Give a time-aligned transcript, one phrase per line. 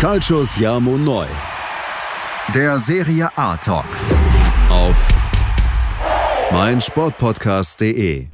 [0.00, 1.26] Calcius Jamo Neu.
[2.54, 3.84] Der Serie A Talk.
[4.70, 5.06] Auf
[6.50, 8.28] meinsportpodcast.de.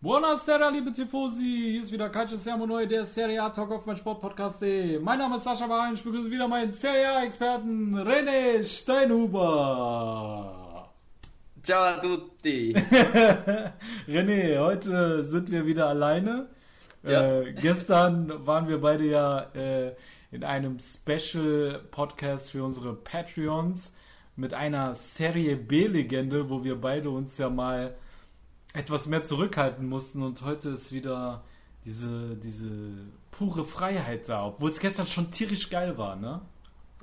[0.00, 1.72] Buonasera, liebe Tifosi.
[1.72, 4.98] Hier ist wieder Calcio Siamo Neu, der Serie A Talk auf meinsportpodcast.de.
[4.98, 5.92] Mein Name ist Sascha Bahn.
[5.92, 9.44] Ich begrüße wieder meinen Serie A-Experten René Steinhuber.
[11.62, 12.74] Ciao a tutti.
[14.08, 16.48] René, heute sind wir wieder alleine.
[17.02, 17.40] Ja.
[17.40, 19.94] Äh, gestern waren wir beide ja äh,
[20.30, 23.94] in einem Special-Podcast für unsere Patreons
[24.36, 27.96] mit einer Serie B-Legende, wo wir beide uns ja mal
[28.74, 31.42] etwas mehr zurückhalten mussten und heute ist wieder
[31.84, 32.70] diese, diese
[33.30, 36.40] pure Freiheit da, obwohl es gestern schon tierisch geil war, ne?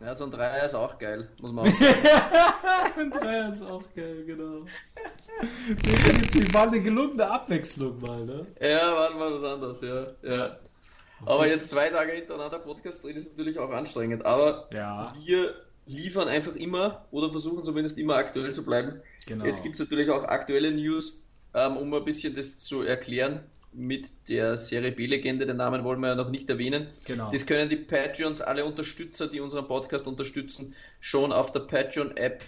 [0.02, 2.00] Ja, so ein Dreier ist auch geil, muss man auch sagen.
[3.00, 4.66] Ein Dreier ist auch geil, genau.
[5.70, 8.46] Definitiv war eine gelungene Abwechslung mal, ne?
[8.60, 10.08] ja, war mal was anderes, ja.
[10.24, 10.58] ja.
[11.26, 14.26] Aber jetzt zwei Tage hintereinander Podcast drehen ist natürlich auch anstrengend.
[14.26, 15.14] Aber Ja.
[15.24, 15.54] wir
[15.86, 19.02] liefern einfach immer oder versuchen zumindest immer aktuell zu bleiben.
[19.28, 19.46] Genau.
[19.46, 23.44] Jetzt gibt es natürlich auch aktuelle News, ähm, um ein bisschen das zu erklären
[23.76, 25.46] mit der Serie B-Legende.
[25.46, 26.88] Den Namen wollen wir ja noch nicht erwähnen.
[27.06, 27.32] Genau.
[27.32, 32.44] Das können die Patreons, alle Unterstützer, die unseren Podcast unterstützen, schon auf der Patreon-App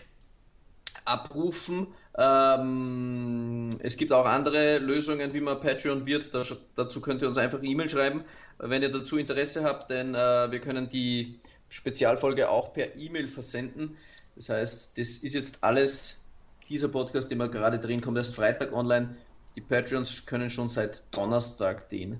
[1.06, 1.88] abrufen.
[2.18, 6.34] Ähm, es gibt auch andere Lösungen, wie man Patreon wird.
[6.34, 6.44] Da,
[6.76, 8.24] dazu könnt ihr uns einfach E-Mail schreiben,
[8.58, 11.40] wenn ihr dazu Interesse habt, denn äh, wir können die
[11.70, 13.98] Spezialfolge auch per E-Mail versenden.
[14.36, 16.24] Das heißt, das ist jetzt alles,
[16.70, 19.16] dieser Podcast, den wir gerade drehen, kommt erst Freitag online.
[19.58, 22.20] Die Patreons können schon seit Donnerstag den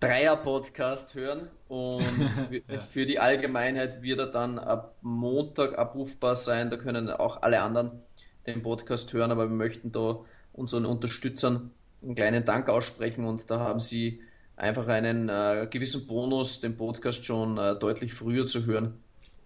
[0.00, 2.02] Dreier-Podcast hören und
[2.66, 2.80] Ja.
[2.80, 6.70] für die Allgemeinheit wird er dann ab Montag abrufbar sein.
[6.70, 8.00] Da können auch alle anderen
[8.46, 10.20] den Podcast hören, aber wir möchten da
[10.54, 14.22] unseren Unterstützern einen kleinen Dank aussprechen und da haben sie
[14.56, 18.94] einfach einen äh, gewissen Bonus, den Podcast schon äh, deutlich früher zu hören.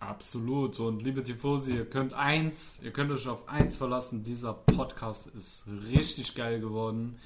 [0.08, 0.78] Absolut.
[0.78, 4.22] Und liebe Tifosi, ihr könnt eins, ihr könnt euch auf eins verlassen.
[4.22, 7.18] Dieser Podcast ist richtig geil geworden.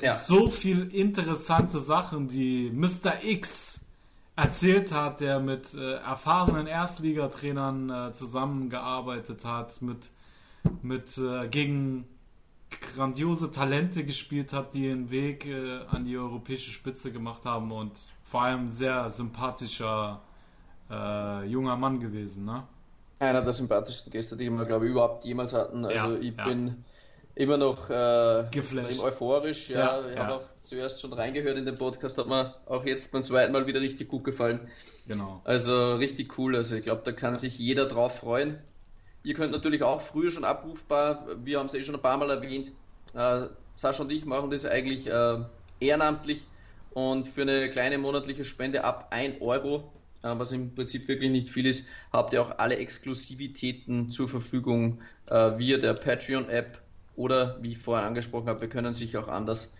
[0.00, 0.16] Ja.
[0.16, 3.22] So viel interessante Sachen, die Mr.
[3.22, 3.84] X
[4.34, 10.10] erzählt hat, der mit äh, erfahrenen Erstligatrainern äh, zusammengearbeitet hat, mit,
[10.82, 12.06] mit äh, gegen
[12.96, 17.92] grandiose Talente gespielt hat, die den Weg äh, an die europäische Spitze gemacht haben und
[18.24, 20.22] vor allem sehr sympathischer
[20.92, 22.64] äh, junger Mann gewesen, ne?
[23.18, 25.84] Einer der sympathischsten Gäste, die wir, glaube ich, überhaupt jemals hatten.
[25.84, 26.44] Also Ja, ich ja.
[26.44, 26.84] bin
[27.34, 29.70] immer noch äh, extrem euphorisch.
[29.70, 33.12] Ja, Ja, ich habe auch zuerst schon reingehört in den Podcast, hat mir auch jetzt
[33.12, 34.60] beim zweiten Mal wieder richtig gut gefallen.
[35.06, 35.40] Genau.
[35.44, 36.56] Also richtig cool.
[36.56, 38.58] Also ich glaube, da kann sich jeder drauf freuen.
[39.24, 42.28] Ihr könnt natürlich auch früher schon abrufbar, wir haben es eh schon ein paar Mal
[42.30, 42.72] erwähnt.
[43.14, 45.38] Äh, Sascha und ich machen das eigentlich äh,
[45.80, 46.46] ehrenamtlich
[46.92, 49.92] und für eine kleine monatliche Spende ab 1 Euro,
[50.22, 55.58] was im Prinzip wirklich nicht viel ist, habt ihr auch alle Exklusivitäten zur Verfügung äh,
[55.58, 56.80] via der Patreon-App
[57.16, 59.72] oder wie ich vorher angesprochen habe, wir können sich auch anders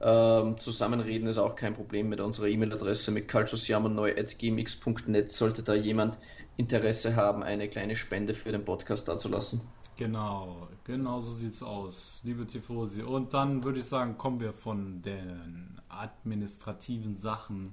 [0.00, 6.16] ähm, zusammenreden, ist auch kein Problem mit unserer E-Mail-Adresse mit calciosiamoneu.gmx.net sollte da jemand
[6.58, 9.60] Interesse haben, eine kleine Spende für den Podcast dazulassen.
[9.96, 13.02] Genau, genau so sieht's aus, liebe Tifosi.
[13.02, 17.72] Und dann würde ich sagen, kommen wir von den administrativen Sachen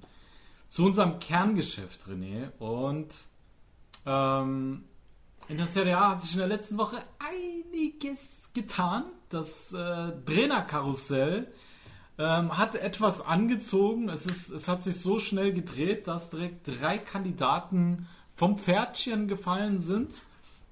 [0.73, 2.49] zu unserem Kerngeschäft, René.
[2.57, 3.13] Und
[4.07, 4.85] ähm,
[5.47, 9.03] in der Serie A hat sich in der letzten Woche einiges getan.
[9.29, 11.53] Das äh, Trainerkarussell
[12.17, 14.09] ähm, hat etwas angezogen.
[14.09, 19.79] Es, ist, es hat sich so schnell gedreht, dass direkt drei Kandidaten vom Pferdchen gefallen
[19.79, 20.23] sind.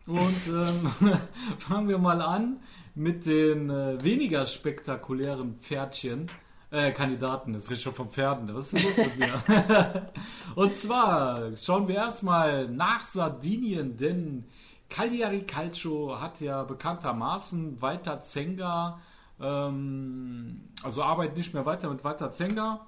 [0.08, 1.20] Und ähm,
[1.60, 2.60] fangen wir mal an
[2.96, 6.26] mit den äh, weniger spektakulären Pferdchen.
[6.72, 8.56] Äh, Kandidaten, das riecht schon von Pferden.
[8.56, 10.10] Was ist los mit mir?
[10.56, 14.46] Und zwar schauen wir erstmal nach Sardinien, denn
[14.88, 19.02] Cagliari Calcio hat ja bekanntermaßen Walter Zenga,
[19.42, 22.88] ähm, also arbeitet nicht mehr weiter mit Walter Zenga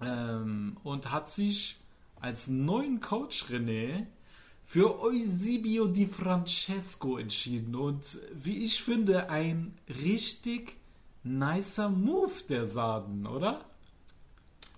[0.00, 1.78] ähm, und hat sich
[2.20, 4.06] als neuen Coach René
[4.64, 7.76] für Eusebio Di Francesco entschieden.
[7.76, 10.76] Und wie ich finde, ein richtig
[11.26, 13.60] nicer Move der Sarden, oder?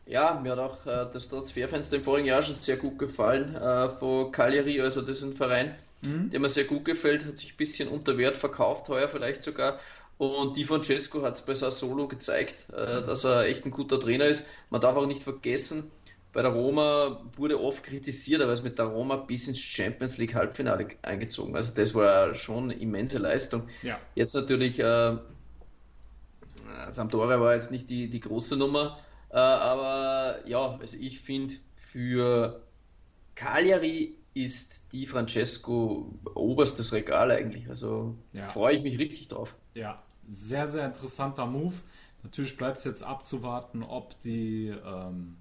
[0.07, 3.91] Ja, mir hat auch äh, das Transferfenster im vorigen Jahr schon sehr gut gefallen äh,
[3.91, 7.57] von Cagliari, also das ist ein Verein, der mir sehr gut gefällt, hat sich ein
[7.57, 9.81] bisschen unter Wert verkauft, heuer vielleicht sogar.
[10.17, 14.27] Und Di Francesco hat es bei Sassuolo gezeigt, äh, dass er echt ein guter Trainer
[14.27, 14.49] ist.
[14.71, 15.91] Man darf auch nicht vergessen,
[16.33, 20.19] bei der Roma wurde oft kritisiert, aber er ist mit der Roma bis ins Champions
[20.19, 21.57] League Halbfinale eingezogen.
[21.57, 23.69] Also das war schon eine immense Leistung.
[23.83, 23.99] Ja.
[24.15, 25.17] Jetzt natürlich, äh,
[26.91, 28.99] Sampdoria war jetzt nicht die, die große Nummer,
[29.31, 32.63] äh, aber ja, also ich finde für
[33.35, 37.69] Cagliari ist die Francesco oberstes Regal eigentlich.
[37.69, 38.45] Also ja.
[38.45, 39.57] freue ich mich richtig drauf.
[39.75, 41.75] Ja, sehr, sehr interessanter Move.
[42.23, 45.37] Natürlich bleibt es jetzt abzuwarten, ob die, ähm,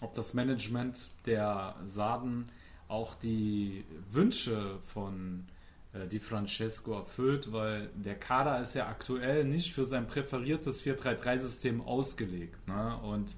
[0.00, 2.50] ob das Management der Saden
[2.86, 5.46] auch die Wünsche von
[5.94, 12.68] Di Francesco erfüllt, weil der Kader ist ja aktuell nicht für sein präferiertes 4-3-3-System ausgelegt.
[12.68, 12.98] Ne?
[12.98, 13.30] Und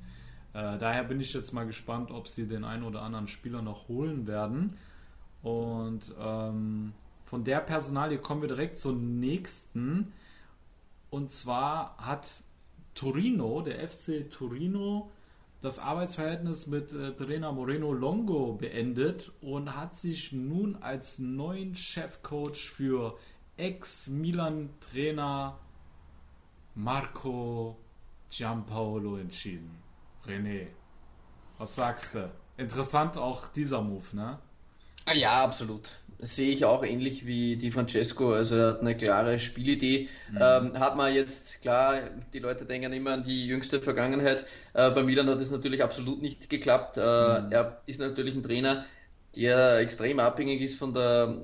[0.53, 3.87] äh, daher bin ich jetzt mal gespannt, ob sie den einen oder anderen Spieler noch
[3.89, 4.77] holen werden.
[5.43, 6.93] Und ähm,
[7.25, 10.13] von der Personalie kommen wir direkt zum nächsten.
[11.11, 12.43] Und zwar hat
[12.95, 15.11] Torino, der FC Torino,
[15.61, 22.71] das Arbeitsverhältnis mit äh, Trainer Moreno Longo beendet und hat sich nun als neuen Chefcoach
[22.71, 23.19] für
[23.57, 25.59] Ex-Milan-Trainer
[26.75, 27.77] Marco
[28.31, 29.83] Giampaolo entschieden.
[30.27, 30.69] René,
[31.59, 32.31] was sagst du?
[32.57, 34.39] Interessant auch dieser Move, ne?
[35.05, 36.00] Ah ja, absolut.
[36.23, 38.33] Sehe ich auch ähnlich wie die Francesco.
[38.33, 40.09] Also er hat eine klare Spielidee.
[40.31, 40.39] Mhm.
[40.41, 42.01] Ähm, hat man jetzt, klar,
[42.33, 44.45] die Leute denken immer an die jüngste Vergangenheit.
[44.75, 46.97] Äh, bei Milan hat es natürlich absolut nicht geklappt.
[46.97, 47.53] Äh, mhm.
[47.53, 48.85] Er ist natürlich ein Trainer,
[49.37, 51.37] der extrem abhängig ist von der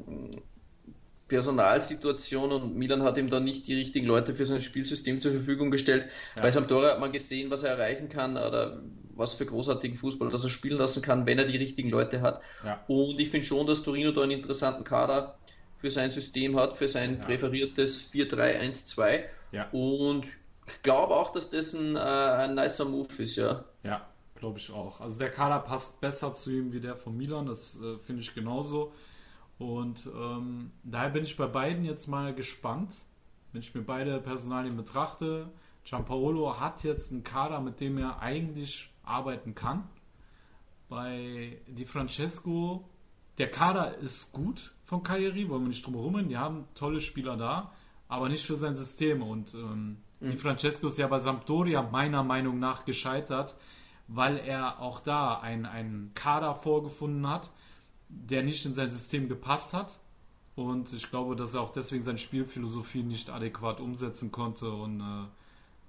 [1.29, 5.71] Personalsituation und Milan hat ihm dann nicht die richtigen Leute für sein Spielsystem zur Verfügung
[5.71, 6.07] gestellt.
[6.37, 6.43] Ja.
[6.43, 8.81] Bei Sampdoria hat man gesehen, was er erreichen kann oder
[9.17, 12.41] was für großartigen Fußball das er spielen lassen kann, wenn er die richtigen Leute hat.
[12.65, 12.85] Ja.
[12.87, 15.37] Und ich finde schon, dass Torino da einen interessanten Kader
[15.79, 17.25] für sein System hat, für sein ja.
[17.25, 19.25] präferiertes 4-3-1-2.
[19.53, 19.69] Ja.
[19.73, 20.27] Und
[20.67, 23.65] ich glaube auch, dass das ein, äh, ein nicer Move ist, ja.
[23.83, 25.01] Ja, glaube ich auch.
[25.01, 28.35] Also der Kader passt besser zu ihm wie der von Milan, das äh, finde ich
[28.35, 28.93] genauso.
[29.59, 32.93] Und ähm, daher bin ich bei beiden jetzt mal gespannt,
[33.53, 35.49] wenn ich mir beide Personalien betrachte.
[35.85, 39.85] Giampaolo hat jetzt einen Kader, mit dem er eigentlich arbeiten kann.
[40.89, 42.89] Bei Di Francesco,
[43.39, 47.37] der Kader ist gut von Cagliari, wollen wir nicht drum herum Die haben tolle Spieler
[47.37, 47.73] da,
[48.09, 49.23] aber nicht für sein System.
[49.23, 50.31] Und ähm, mhm.
[50.31, 53.57] Di Francesco ist ja bei Sampdoria meiner Meinung nach gescheitert,
[54.09, 57.51] weil er auch da einen Kader vorgefunden hat,
[58.09, 59.99] der nicht in sein System gepasst hat.
[60.55, 65.27] Und ich glaube, dass er auch deswegen seine Spielphilosophie nicht adäquat umsetzen konnte und äh,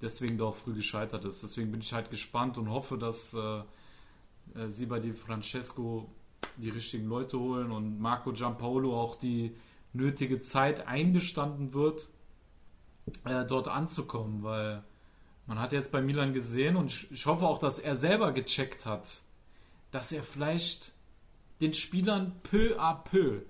[0.01, 1.43] deswegen doch früh gescheitert ist.
[1.43, 3.59] Deswegen bin ich halt gespannt und hoffe, dass äh,
[4.55, 6.09] äh, sie bei die Francesco
[6.57, 9.55] die richtigen Leute holen und Marco Giampaolo auch die
[9.93, 12.09] nötige Zeit eingestanden wird,
[13.25, 14.83] äh, dort anzukommen, weil
[15.45, 18.85] man hat jetzt bei Milan gesehen und ich, ich hoffe auch, dass er selber gecheckt
[18.85, 19.21] hat,
[19.91, 20.93] dass er vielleicht
[21.61, 23.41] den Spielern peu à peu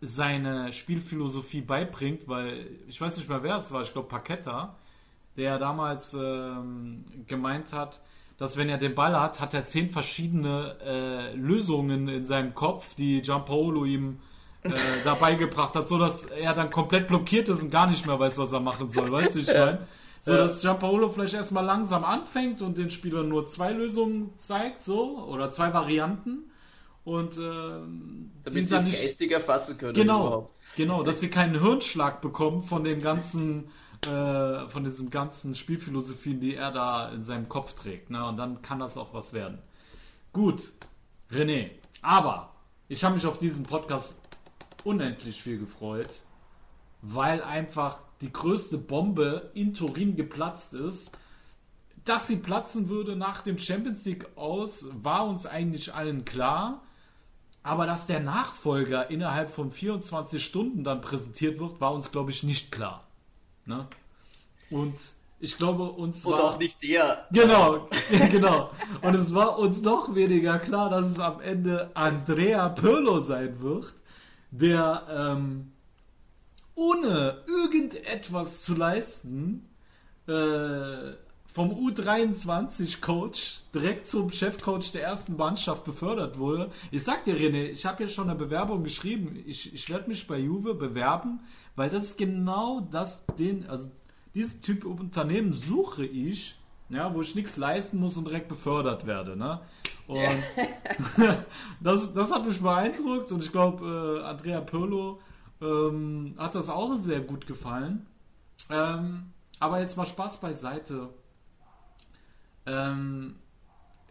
[0.00, 4.76] seine Spielphilosophie beibringt, weil ich weiß nicht mehr, wer es war, ich glaube Paqueta,
[5.36, 8.00] der damals ähm, gemeint hat,
[8.38, 12.94] dass wenn er den Ball hat, hat er zehn verschiedene äh, Lösungen in seinem Kopf,
[12.94, 14.18] die Giampaolo ihm
[14.62, 14.70] äh,
[15.04, 18.38] dabei gebracht hat, so dass er dann komplett blockiert ist und gar nicht mehr weiß,
[18.38, 19.86] was er machen soll, weißt du, ich meine?
[20.22, 25.18] So dass Giampaolo vielleicht erstmal langsam anfängt und den Spielern nur zwei Lösungen zeigt, so,
[25.26, 26.50] oder zwei Varianten
[27.04, 27.40] und äh,
[28.44, 29.00] damit sie es nicht...
[29.00, 29.94] geistig erfassen können.
[29.94, 30.54] Genau, überhaupt.
[30.76, 33.68] genau, dass sie keinen Hirnschlag bekommen von dem ganzen,
[34.06, 38.10] äh, von diesem ganzen Spielphilosophien, die er da in seinem Kopf trägt.
[38.10, 38.24] Ne?
[38.24, 39.58] Und dann kann das auch was werden.
[40.32, 40.72] Gut,
[41.30, 41.70] René,
[42.02, 42.54] aber
[42.88, 44.18] ich habe mich auf diesen Podcast
[44.84, 46.22] unendlich viel gefreut,
[47.02, 51.10] weil einfach die größte Bombe in Turin geplatzt ist.
[52.04, 56.82] Dass sie platzen würde nach dem Champions League aus, war uns eigentlich allen klar.
[57.62, 62.42] Aber dass der Nachfolger innerhalb von 24 Stunden dann präsentiert wird, war uns, glaube ich,
[62.42, 63.02] nicht klar.
[63.66, 63.86] Ne?
[64.70, 64.94] Und
[65.40, 66.44] ich glaube, uns Und war.
[66.44, 67.26] Auch nicht der.
[67.32, 67.88] Genau,
[68.30, 68.70] genau.
[69.00, 73.94] Und es war uns noch weniger klar, dass es am Ende Andrea Pirlo sein wird,
[74.50, 75.72] der ähm,
[76.74, 79.68] ohne irgendetwas zu leisten
[80.26, 81.14] äh,
[81.52, 86.70] vom U23-Coach direkt zum Chefcoach der ersten Mannschaft befördert wurde.
[86.90, 89.42] Ich sag dir, René, ich habe ja schon eine Bewerbung geschrieben.
[89.46, 91.40] Ich, ich werde mich bei Juve bewerben,
[91.76, 93.90] weil das ist genau das, den, also
[94.34, 96.56] diesen Typ Unternehmen suche ich,
[96.88, 99.36] ja, wo ich nichts leisten muss und direkt befördert werde.
[99.36, 99.60] Ne?
[100.06, 100.18] Und
[101.80, 105.20] das, das hat mich beeindruckt und ich glaube, äh, Andrea Pirlo
[105.60, 108.06] ähm, hat das auch sehr gut gefallen.
[108.70, 111.10] Ähm, aber jetzt mal Spaß beiseite.
[112.66, 113.36] Ähm,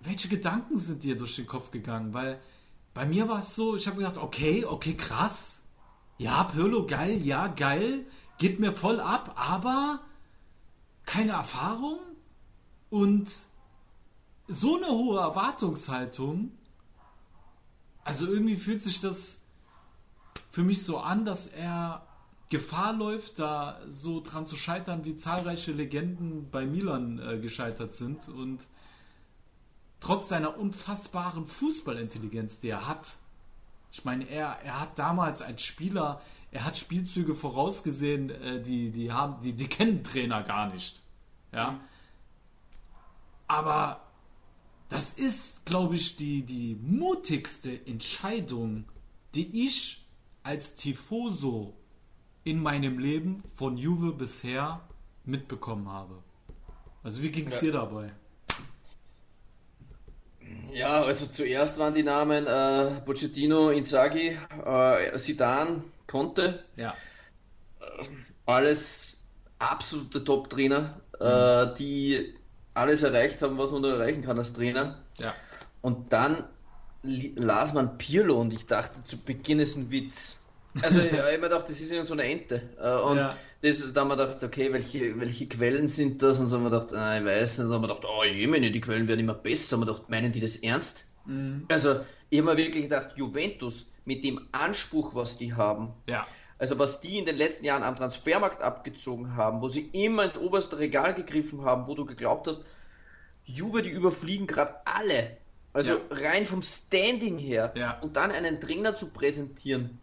[0.01, 2.13] welche Gedanken sind dir durch den Kopf gegangen?
[2.13, 2.39] Weil
[2.93, 5.58] bei mir war es so, ich habe gedacht, okay, okay, krass.
[6.19, 8.05] Ja, Pirlo, geil, ja, geil.
[8.37, 10.01] Geht mir voll ab, aber
[11.05, 11.97] keine Erfahrung
[12.89, 13.31] und
[14.47, 16.51] so eine hohe Erwartungshaltung.
[18.03, 19.41] also irgendwie fühlt sich das
[20.51, 22.05] für mich so an, dass er
[22.49, 28.27] Gefahr läuft, da so dran zu scheitern, wie zahlreiche Legenden bei Milan äh, gescheitert sind
[28.27, 28.67] und
[29.99, 33.18] trotz seiner unfassbaren Fußballintelligenz, die er hat.
[33.91, 39.11] Ich meine, er, er hat damals als Spieler, er hat Spielzüge vorausgesehen, äh, die, die
[39.11, 41.01] haben, die, die kennen Trainer gar nicht.
[41.51, 41.71] Ja.
[41.71, 41.79] Mhm.
[43.47, 44.01] Aber
[44.89, 48.85] das ist, glaube ich, die, die mutigste Entscheidung,
[49.35, 50.05] die ich
[50.43, 51.75] als Tifoso
[52.43, 54.81] in meinem Leben von Juve bisher
[55.25, 56.23] mitbekommen habe.
[57.03, 57.59] Also wie ging es ja.
[57.59, 58.11] dir dabei?
[60.73, 66.63] Ja, also zuerst waren die Namen äh, Pochettino, Inzaghi, äh, Zidane, Conte.
[66.75, 66.93] Ja.
[67.79, 68.05] Äh,
[68.45, 69.27] alles
[69.59, 71.75] absolute Top-Trainer, äh, mhm.
[71.75, 72.33] die
[72.73, 74.99] alles erreicht haben, was man da erreichen kann als Trainer.
[75.17, 75.35] Ja.
[75.81, 76.45] Und dann
[77.03, 80.45] las man Pirlo und ich dachte zu Beginn ist ein Witz.
[80.81, 82.61] Also ich habe mir gedacht, das ist ja so eine Ente.
[82.79, 83.35] Äh, und ja.
[83.61, 86.39] Das, da haben wir gedacht, okay, welche, welche Quellen sind das?
[86.39, 87.65] Und so haben wir gedacht, ah, ich weiß nicht.
[87.65, 89.75] Und dann haben wir gedacht, oh je, die Quellen werden immer besser.
[89.75, 91.07] Und wir gedacht, meinen die das ernst?
[91.25, 91.65] Mhm.
[91.69, 91.99] Also
[92.29, 96.25] ich habe mir wirklich gedacht, Juventus mit dem Anspruch, was die haben, ja.
[96.57, 100.37] also was die in den letzten Jahren am Transfermarkt abgezogen haben, wo sie immer ins
[100.37, 102.61] oberste Regal gegriffen haben, wo du geglaubt hast,
[103.45, 105.37] Juve, die überfliegen gerade alle.
[105.73, 105.99] Also ja.
[106.09, 107.73] rein vom Standing her.
[107.75, 107.99] Ja.
[107.99, 109.99] Und dann einen Trainer zu präsentieren,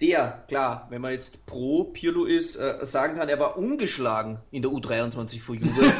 [0.00, 4.62] der, klar, wenn man jetzt pro Pirlo ist, äh, sagen kann, er war ungeschlagen in
[4.62, 5.82] der U23 vor Juve.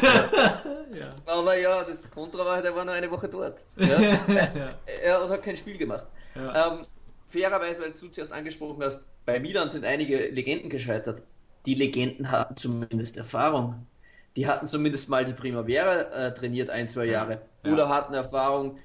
[0.95, 1.11] ja.
[1.27, 3.59] Aber ja, das Kontra war, der war nur eine Woche dort.
[3.77, 3.99] Ja?
[4.27, 6.05] er, er hat kein Spiel gemacht.
[6.37, 6.83] Ähm,
[7.27, 11.23] fairerweise, weil du zuerst angesprochen hast, bei Milan sind einige Legenden gescheitert.
[11.67, 13.87] Die Legenden hatten zumindest Erfahrung.
[14.37, 17.43] Die hatten zumindest mal die Primavera äh, trainiert, ein, zwei Jahre.
[17.65, 17.73] Ja.
[17.73, 18.79] Oder hatten Erfahrung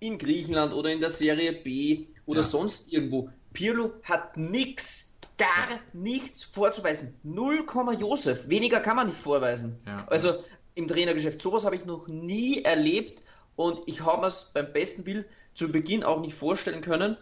[0.00, 2.46] in Griechenland oder in der Serie B oder ja.
[2.46, 3.30] sonst irgendwo.
[3.58, 7.18] Pirlo hat nichts, gar nichts vorzuweisen.
[7.24, 7.66] 0,
[7.98, 8.48] Josef.
[8.48, 9.80] Weniger kann man nicht vorweisen.
[9.84, 10.06] Ja.
[10.06, 10.44] Also
[10.76, 13.20] im Trainergeschäft, sowas habe ich noch nie erlebt
[13.56, 17.16] und ich habe mir es beim besten Bild zu Beginn auch nicht vorstellen können.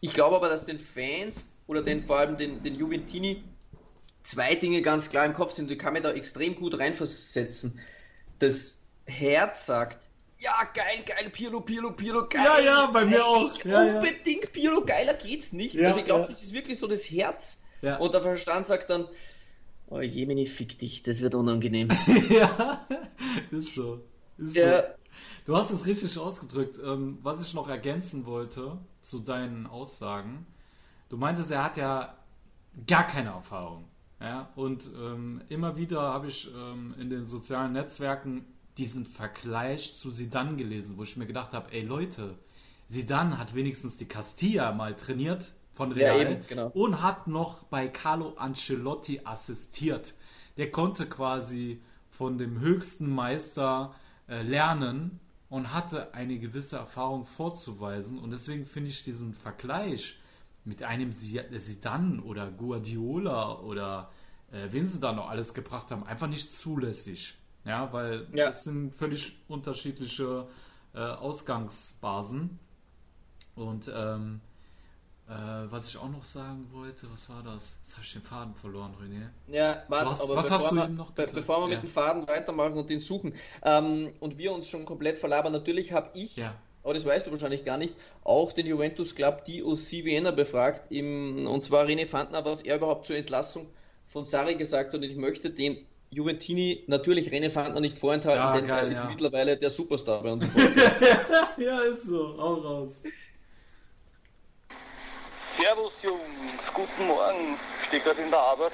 [0.00, 3.44] Ich glaube aber, dass den Fans oder den vor allem den, den Juventini
[4.24, 5.70] zwei Dinge ganz klar im Kopf sind.
[5.70, 7.78] Ich kann mir da extrem gut reinversetzen.
[8.38, 10.05] Das Herz sagt,
[10.38, 12.44] ja, geil, geil, Pirlo, Pirlo, Pirlo, geil.
[12.44, 13.64] Ja, ja, bei mir auch.
[13.64, 14.50] Ja, unbedingt ja.
[14.52, 15.74] Pirlo, geiler geht's nicht.
[15.74, 17.62] Ja, also ich glaube, das ist wirklich so das Herz.
[17.98, 19.06] Und der Verstand sagt dann,
[19.88, 21.88] oh Jemini, fick dich, das wird unangenehm.
[22.30, 22.86] ja,
[23.50, 24.00] ist so.
[24.38, 24.82] Ist ja.
[24.82, 24.88] so.
[25.44, 26.78] Du hast es richtig ausgedrückt.
[26.84, 30.46] Ähm, was ich noch ergänzen wollte zu deinen Aussagen,
[31.08, 32.18] du meintest, er hat ja
[32.86, 33.84] gar keine Erfahrung.
[34.20, 38.46] Ja, und ähm, immer wieder habe ich ähm, in den sozialen Netzwerken
[38.78, 42.36] diesen Vergleich zu Sidan gelesen, wo ich mir gedacht habe, ey Leute,
[42.88, 46.68] Sidan hat wenigstens die Castilla mal trainiert von Real ja, eben, genau.
[46.68, 50.14] und hat noch bei Carlo Ancelotti assistiert.
[50.56, 53.94] Der konnte quasi von dem höchsten Meister
[54.28, 60.18] äh, lernen und hatte eine gewisse Erfahrung vorzuweisen und deswegen finde ich diesen Vergleich
[60.64, 64.10] mit einem Sidan oder Guardiola oder
[64.50, 67.36] äh, wen sie da noch alles gebracht haben, einfach nicht zulässig.
[67.66, 68.46] Ja, weil ja.
[68.46, 70.46] das sind völlig unterschiedliche
[70.94, 72.58] äh, Ausgangsbasen.
[73.56, 74.40] Und ähm,
[75.28, 77.76] äh, was ich auch noch sagen wollte, was war das?
[77.82, 79.28] Jetzt habe ich den Faden verloren, René.
[79.52, 81.34] Ja, warte, was, aber was hast du eben noch gesagt?
[81.34, 81.76] Bevor wir ja.
[81.76, 85.92] mit dem Faden weitermachen und den suchen ähm, und wir uns schon komplett verlabern, natürlich
[85.92, 86.54] habe ich ja
[86.86, 91.48] aber das weißt du wahrscheinlich gar nicht, auch den Juventus Club DOC Vienna befragt, im,
[91.48, 93.66] und zwar René Fandner, was er überhaupt zur Entlassung
[94.06, 98.52] von Sarri gesagt hat und ich möchte den Juventini natürlich René Fandner nicht vorenthalten, ja,
[98.52, 99.06] denn geil, er ist ja.
[99.06, 100.50] mittlerweile der Superstar bei uns im
[101.64, 103.00] ja, ist so, hau raus.
[105.40, 107.56] Servus Jungs, guten Morgen.
[107.80, 108.72] Ich stehe gerade in der Arbeit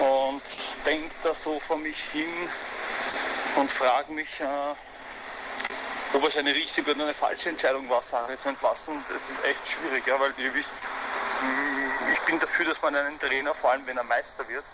[0.00, 0.42] und
[0.84, 2.28] denke da so vor mich hin
[3.56, 8.48] und frage mich, äh, ob es eine richtige oder eine falsche Entscheidung war, Sarri zu
[8.48, 10.90] entlassen, das ist echt schwierig, ja, weil ihr wisst,
[12.12, 14.64] ich bin dafür, dass man einen Trainer, vor allem wenn er Meister wird,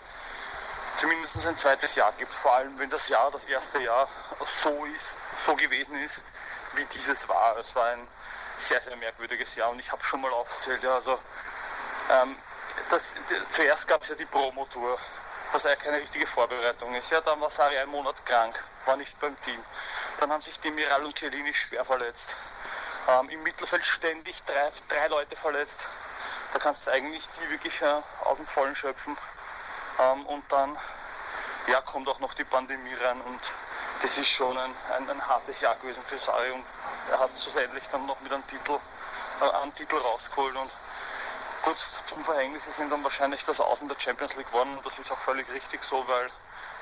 [0.97, 2.33] zumindest ein zweites Jahr gibt.
[2.33, 4.07] Vor allem, wenn das Jahr, das erste Jahr
[4.45, 6.21] so ist, so gewesen ist,
[6.73, 7.57] wie dieses war.
[7.57, 8.07] Es war ein
[8.57, 11.19] sehr, sehr merkwürdiges Jahr und ich habe schon mal aufgezählt, ja, also
[12.09, 12.35] ähm,
[12.89, 13.15] das,
[13.49, 14.97] zuerst gab es ja die Promotour,
[15.51, 17.11] was ja keine richtige Vorbereitung ist.
[17.11, 19.61] Ja, dann war Sari einen Monat krank, war nicht beim Team.
[20.19, 22.35] Dann haben sich Demiral und Chiellini schwer verletzt.
[23.07, 25.85] Ähm, Im Mittelfeld ständig drei, drei Leute verletzt.
[26.53, 29.17] Da kannst du eigentlich nie wirklich äh, aus dem Vollen schöpfen.
[29.99, 30.77] Ähm, und dann
[31.67, 33.39] ja, kommt auch noch die Pandemie rein und
[34.01, 36.63] das ist schon ein, ein, ein hartes Jahr gewesen für Sari und
[37.11, 38.79] er hat schlussendlich dann noch mit einem Titel
[39.41, 40.71] äh, einen Titel rausgeholt und
[41.63, 44.99] gut, zum Verhängnis ist ihm dann wahrscheinlich das Außen der Champions League geworden und das
[44.99, 46.29] ist auch völlig richtig so, weil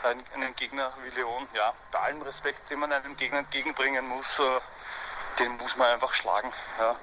[0.03, 4.59] einen Gegner wie Leon, ja, bei allem Respekt, den man einem Gegner entgegenbringen muss, äh,
[5.39, 6.51] den muss man einfach schlagen.
[6.79, 6.95] Ja.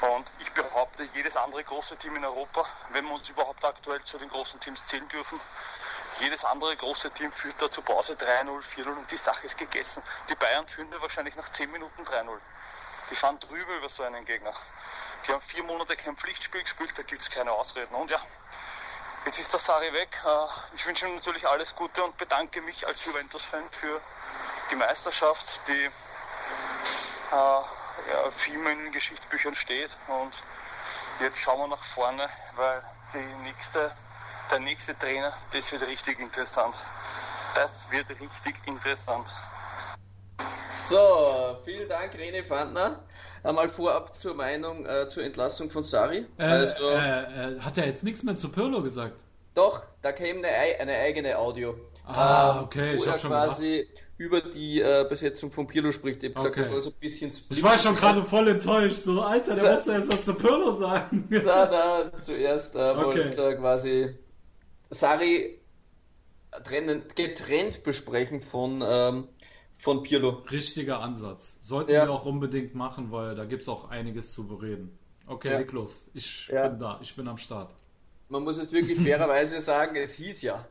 [0.00, 4.18] Und ich behaupte, jedes andere große Team in Europa, wenn wir uns überhaupt aktuell zu
[4.18, 5.40] den großen Teams zählen dürfen,
[6.20, 10.02] jedes andere große Team führt da zur Pause 3-0, 4-0 und die Sache ist gegessen.
[10.28, 12.38] Die Bayern führen da wahrscheinlich nach 10 Minuten 3-0.
[13.10, 14.52] Die fahren drüber über so einen Gegner.
[15.26, 17.94] Die haben vier Monate kein Pflichtspiel gespielt, da gibt es keine Ausreden.
[17.94, 18.18] Und ja,
[19.24, 20.16] jetzt ist der Sari weg.
[20.24, 24.00] Äh, ich wünsche ihm natürlich alles Gute und bedanke mich als Juventus-Fan für
[24.70, 27.62] die Meisterschaft, die äh,
[28.10, 29.90] ja, viel in den Geschichtsbüchern steht.
[30.08, 30.32] Und
[31.20, 32.82] jetzt schauen wir nach vorne, weil
[33.14, 33.90] die nächste
[34.50, 36.74] der nächste Trainer, das wird richtig interessant.
[37.54, 39.34] Das wird richtig interessant.
[40.78, 43.02] So, vielen Dank, Rene Fandner.
[43.42, 46.26] Einmal vorab zur Meinung äh, zur Entlassung von Sari.
[46.38, 49.20] Äh, also, äh, äh, hat er jetzt nichts mehr zu Pirlo gesagt?
[49.54, 51.74] Doch, da käme eine, eine eigene Audio.
[52.06, 54.07] Ah, ähm, okay, ich habe schon quasi gedacht.
[54.18, 56.22] Über die äh, Besetzung von Pirlo spricht.
[56.22, 56.60] Ich habe gesagt, okay.
[56.60, 58.96] er soll so ein bisschen Ich war schon gerade voll enttäuscht.
[58.96, 61.26] So, Alter, der so, muss jetzt was zu Pirlo sagen.
[61.30, 61.40] Na,
[62.12, 63.04] na, zuerst äh, okay.
[63.04, 64.14] wollte quasi
[64.90, 65.60] Sari
[66.50, 69.28] getrennt, getrennt besprechen von, ähm,
[69.78, 70.42] von Pirlo.
[70.50, 71.56] Richtiger Ansatz.
[71.60, 72.06] Sollten ja.
[72.06, 74.98] wir auch unbedingt machen, weil da gibt es auch einiges zu bereden.
[75.26, 75.58] Okay, ja.
[75.58, 76.66] Niklas, ich ja.
[76.66, 77.72] bin da, ich bin am Start.
[78.30, 80.66] Man muss jetzt wirklich fairerweise sagen, es hieß ja,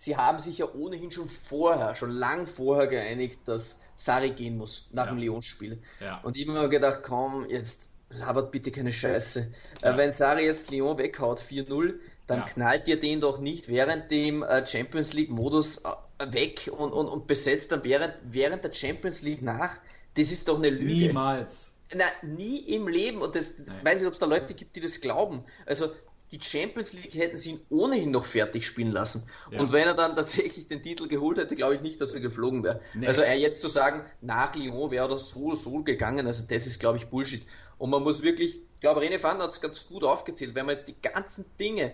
[0.00, 4.88] sie haben sich ja ohnehin schon vorher, schon lang vorher geeinigt, dass Sari gehen muss
[4.92, 5.12] nach ja.
[5.12, 5.78] dem Lyon-Spiel.
[6.00, 6.20] Ja.
[6.22, 9.52] Und ich habe mir gedacht, komm, jetzt labert bitte keine Scheiße.
[9.82, 12.44] Äh, wenn Sari jetzt Lyon weghaut, 4-0, dann ja.
[12.46, 15.82] knallt ihr den doch nicht während dem äh, Champions League-Modus
[16.18, 19.76] äh, weg und, und, und besetzt dann während, während der Champions League nach.
[20.14, 21.08] Das ist doch eine Lüge.
[21.08, 21.72] Niemals.
[21.94, 23.20] Na, nie im Leben.
[23.20, 23.84] Und das Nein.
[23.84, 25.44] weiß nicht, ob es da Leute gibt, die das glauben.
[25.66, 25.90] Also
[26.32, 29.28] die Champions League hätten sie ihn ohnehin noch fertig spielen lassen.
[29.50, 29.60] Ja.
[29.60, 32.62] Und wenn er dann tatsächlich den Titel geholt hätte, glaube ich nicht, dass er geflogen
[32.62, 32.80] wäre.
[32.94, 33.06] Nee.
[33.06, 36.78] Also er jetzt zu sagen, nach Lyon wäre er so so gegangen, also das ist,
[36.78, 37.44] glaube ich, Bullshit.
[37.78, 40.76] Und man muss wirklich, ich glaube, René Van hat es ganz gut aufgezählt, wenn man
[40.76, 41.92] jetzt die ganzen Dinge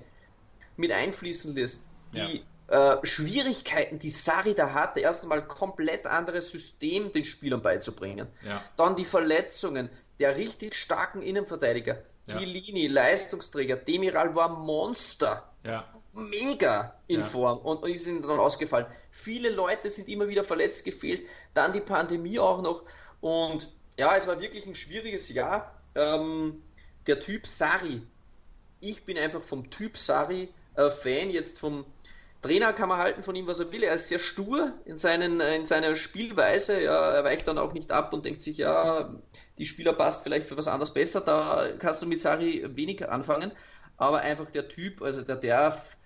[0.77, 1.89] mit einfließen lässt.
[2.15, 2.95] Die ja.
[2.95, 8.29] äh, Schwierigkeiten, die Sari da hatte, erst einmal komplett anderes System den Spielern beizubringen.
[8.45, 8.63] Ja.
[8.77, 9.89] Dann die Verletzungen
[10.21, 12.03] der richtig starken Innenverteidiger.
[12.27, 12.39] Ja.
[12.39, 15.49] Chiellini, Leistungsträger, Demiral war Monster.
[15.63, 15.85] Ja.
[16.13, 17.27] Mega in ja.
[17.27, 18.87] Form und ist ihnen dann ausgefallen.
[19.11, 21.27] Viele Leute sind immer wieder verletzt gefehlt.
[21.55, 22.83] Dann die Pandemie auch noch.
[23.21, 25.75] Und ja, es war wirklich ein schwieriges Jahr.
[25.95, 26.63] Ähm,
[27.07, 28.03] der Typ Sari.
[28.81, 31.85] Ich bin einfach vom Typ Sari äh, Fan jetzt vom
[32.47, 33.83] Trainer kann man halten von ihm, was er will.
[33.83, 36.83] Er ist sehr stur in, seinen, in seiner Spielweise.
[36.83, 39.15] Ja, er weicht dann auch nicht ab und denkt sich, ja,
[39.59, 41.21] die Spieler passt vielleicht für was anderes besser.
[41.21, 43.53] Da kannst du mit Sari wenig anfangen.
[43.97, 45.97] Aber einfach der Typ, also der darf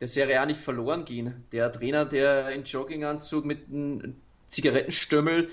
[0.00, 1.44] der Serie A nicht verloren gehen.
[1.52, 4.16] Der Trainer, der in Jogginganzug mit einem
[4.48, 5.48] Zigarettenstümmel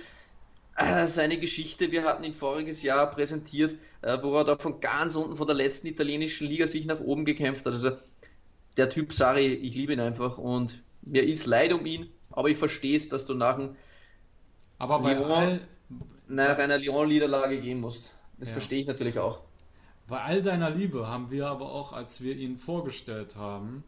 [0.75, 5.15] äh, seine Geschichte, wir hatten ihn voriges Jahr präsentiert, äh, wo er da von ganz
[5.15, 7.73] unten von der letzten italienischen Liga sich nach oben gekämpft hat.
[7.73, 7.97] Also
[8.77, 12.58] der Typ Sari, ich liebe ihn einfach und mir ist leid um ihn, aber ich
[12.58, 13.60] verstehe es, dass du nach,
[14.77, 15.67] aber bei Lyon, all,
[16.27, 18.15] nach einer Lyon-Niederlage gehen musst.
[18.38, 18.53] Das ja.
[18.53, 19.41] verstehe ich natürlich auch.
[20.08, 23.84] Bei all deiner Liebe haben wir aber auch, als wir ihn vorgestellt haben,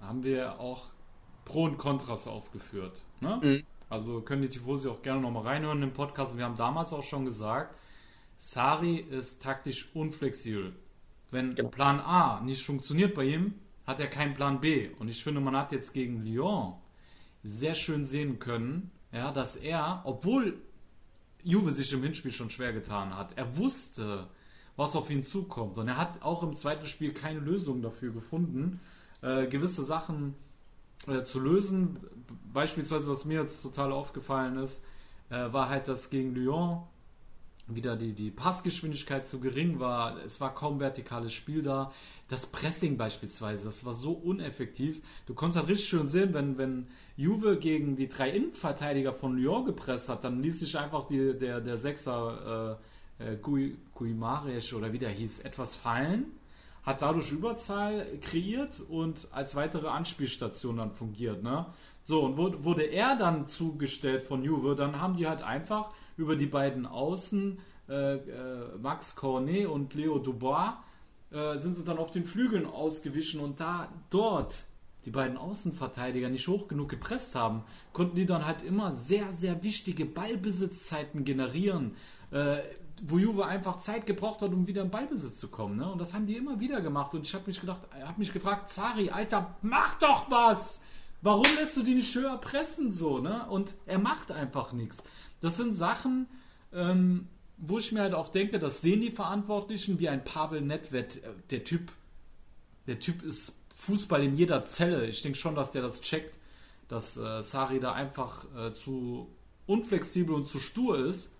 [0.00, 0.90] haben wir auch
[1.44, 3.02] Pro und Kontras aufgeführt.
[3.20, 3.40] Ne?
[3.42, 3.64] Mhm.
[3.88, 6.36] Also können die Tifosi auch gerne nochmal reinhören im Podcast.
[6.36, 7.74] Wir haben damals auch schon gesagt,
[8.36, 10.74] Sari ist taktisch unflexibel.
[11.30, 11.70] Wenn genau.
[11.70, 13.54] Plan A nicht funktioniert bei ihm,
[13.88, 14.90] hat er keinen Plan B.
[14.98, 16.74] Und ich finde, man hat jetzt gegen Lyon
[17.42, 20.60] sehr schön sehen können, ja, dass er, obwohl
[21.42, 24.28] Juve sich im Hinspiel schon schwer getan hat, er wusste,
[24.76, 25.78] was auf ihn zukommt.
[25.78, 28.78] Und er hat auch im zweiten Spiel keine Lösung dafür gefunden,
[29.22, 30.34] äh, gewisse Sachen
[31.06, 31.98] äh, zu lösen.
[32.52, 34.84] Beispielsweise, was mir jetzt total aufgefallen ist,
[35.30, 36.82] äh, war halt, dass gegen Lyon
[37.68, 40.16] wieder die, die Passgeschwindigkeit zu gering war.
[40.24, 41.92] Es war kaum vertikales Spiel da.
[42.28, 45.02] Das Pressing beispielsweise, das war so uneffektiv.
[45.26, 49.66] Du konntest halt richtig schön sehen, wenn, wenn Juve gegen die drei Innenverteidiger von Lyon
[49.66, 52.78] gepresst hat, dann ließ sich einfach die, der, der Sechser
[53.18, 53.36] äh, äh,
[53.94, 56.26] Guimaraes oder wie der hieß, etwas fallen,
[56.84, 61.42] hat dadurch Überzahl kreiert und als weitere Anspielstation dann fungiert.
[61.42, 61.66] Ne?
[62.04, 66.46] So, und wurde er dann zugestellt von Juve, dann haben die halt einfach über die
[66.46, 70.74] beiden Außen, äh, äh, Max Cornet und Leo Dubois,
[71.30, 74.64] äh, sind sie dann auf den Flügeln ausgewichen und da dort
[75.04, 79.62] die beiden Außenverteidiger nicht hoch genug gepresst haben, konnten die dann halt immer sehr, sehr
[79.62, 81.94] wichtige Ballbesitzzeiten generieren.
[82.30, 82.58] Äh,
[83.02, 85.76] wo Juve einfach Zeit gebraucht hat, um wieder in Ballbesitz zu kommen.
[85.76, 85.90] Ne?
[85.90, 87.14] Und das haben die immer wieder gemacht.
[87.14, 90.82] Und ich habe mich gedacht, habe mich gefragt, Zari, Alter, mach doch was!
[91.20, 93.44] Warum lässt du die nicht höher pressen so, ne?
[93.48, 95.02] Und er macht einfach nichts.
[95.40, 96.26] Das sind Sachen,
[96.72, 101.22] ähm, wo ich mir halt auch denke, das sehen die Verantwortlichen wie ein Pavel Nedved.
[101.22, 101.92] Äh, der Typ,
[102.86, 105.06] der Typ ist Fußball in jeder Zelle.
[105.06, 106.36] Ich denke schon, dass der das checkt,
[106.88, 109.28] dass äh, Sari da einfach äh, zu
[109.66, 111.32] unflexibel und zu stur ist.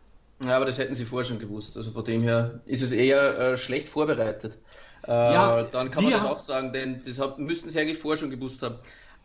[0.44, 1.76] Ja, aber das hätten sie vorher schon gewusst.
[1.76, 4.58] Also von dem her ist es eher äh, schlecht vorbereitet.
[5.06, 8.18] Äh, ja, dann kann man das auch sagen, denn das hab, müssten sie eigentlich vorher
[8.18, 8.76] schon gewusst haben.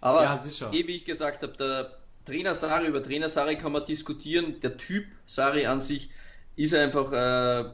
[0.01, 1.91] Aber ja, eh, wie ich gesagt habe, der
[2.25, 4.59] Trainer Sari, über Trainer Sari kann man diskutieren.
[4.62, 6.09] Der Typ Sari an sich
[6.55, 7.71] ist einfach äh,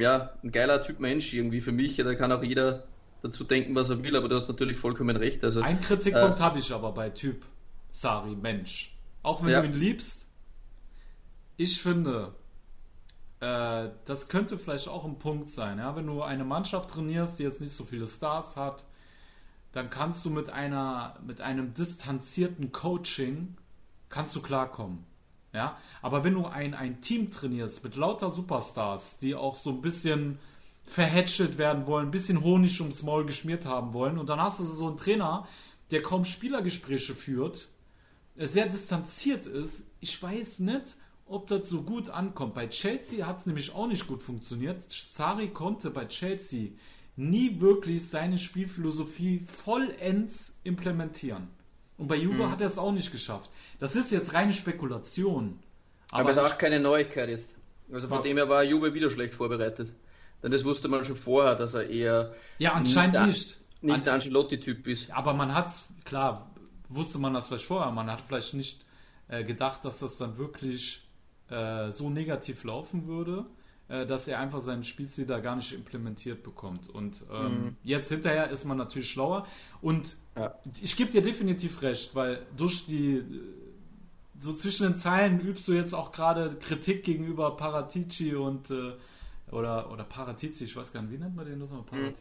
[0.00, 1.96] ja, ein geiler Typ Mensch irgendwie für mich.
[1.96, 2.84] Da kann auch jeder
[3.22, 5.42] dazu denken, was er will, aber du hast natürlich vollkommen recht.
[5.44, 7.44] Also, Ein Kritikpunkt äh, habe ich aber bei Typ
[7.92, 8.94] Sari, Mensch.
[9.22, 9.60] Auch wenn ja.
[9.60, 10.26] du ihn liebst,
[11.56, 12.34] ich finde,
[13.40, 15.78] äh, das könnte vielleicht auch ein Punkt sein.
[15.78, 15.96] Ja?
[15.96, 18.84] Wenn du eine Mannschaft trainierst, die jetzt nicht so viele Stars hat,
[19.72, 23.56] dann kannst du mit einer mit einem distanzierten Coaching
[24.08, 25.04] kannst du klarkommen.
[25.52, 29.80] Ja, aber wenn du ein, ein Team trainierst mit lauter Superstars, die auch so ein
[29.80, 30.38] bisschen
[30.84, 34.64] verhätschelt werden wollen, ein bisschen Honig ums Maul geschmiert haben wollen, und dann hast du
[34.64, 35.48] so einen Trainer,
[35.90, 37.68] der kaum Spielergespräche führt,
[38.36, 39.84] sehr distanziert ist.
[40.00, 42.54] Ich weiß nicht, ob das so gut ankommt.
[42.54, 44.90] Bei Chelsea hat es nämlich auch nicht gut funktioniert.
[44.90, 46.70] Sari konnte bei Chelsea
[47.16, 51.48] nie wirklich seine Spielphilosophie vollends implementieren.
[51.98, 52.50] Und bei Juve mhm.
[52.50, 53.50] hat er es auch nicht geschafft.
[53.78, 55.58] Das ist jetzt reine Spekulation.
[56.10, 57.56] Aber, es ist auch keine Neuigkeit jetzt.
[57.92, 58.24] Also von was?
[58.24, 59.92] dem her war Juve wieder schlecht vorbereitet.
[60.42, 64.14] Denn das wusste man schon vorher, dass er eher ja, anscheinend nicht, nicht, nicht der
[64.14, 65.10] Ancelotti-Typ ist.
[65.10, 65.70] Aber man hat
[66.04, 66.50] klar,
[66.88, 68.84] wusste man das vielleicht vorher, man hat vielleicht nicht
[69.26, 71.06] äh, gedacht, dass das dann wirklich
[71.50, 73.46] äh, so negativ laufen würde,
[73.88, 76.88] äh, dass er einfach seinen Spielstil da gar nicht implementiert bekommt.
[76.88, 77.76] Und ähm, mhm.
[77.82, 79.46] jetzt hinterher ist man natürlich schlauer.
[79.80, 80.54] Und ja.
[80.80, 83.24] ich gebe dir definitiv recht, weil durch die
[84.40, 88.92] so zwischen den Zeilen übst du jetzt auch gerade Kritik gegenüber Paratici und äh,
[89.50, 92.14] oder oder Paratici, ich weiß gar nicht, wie nennt man den das Mhm.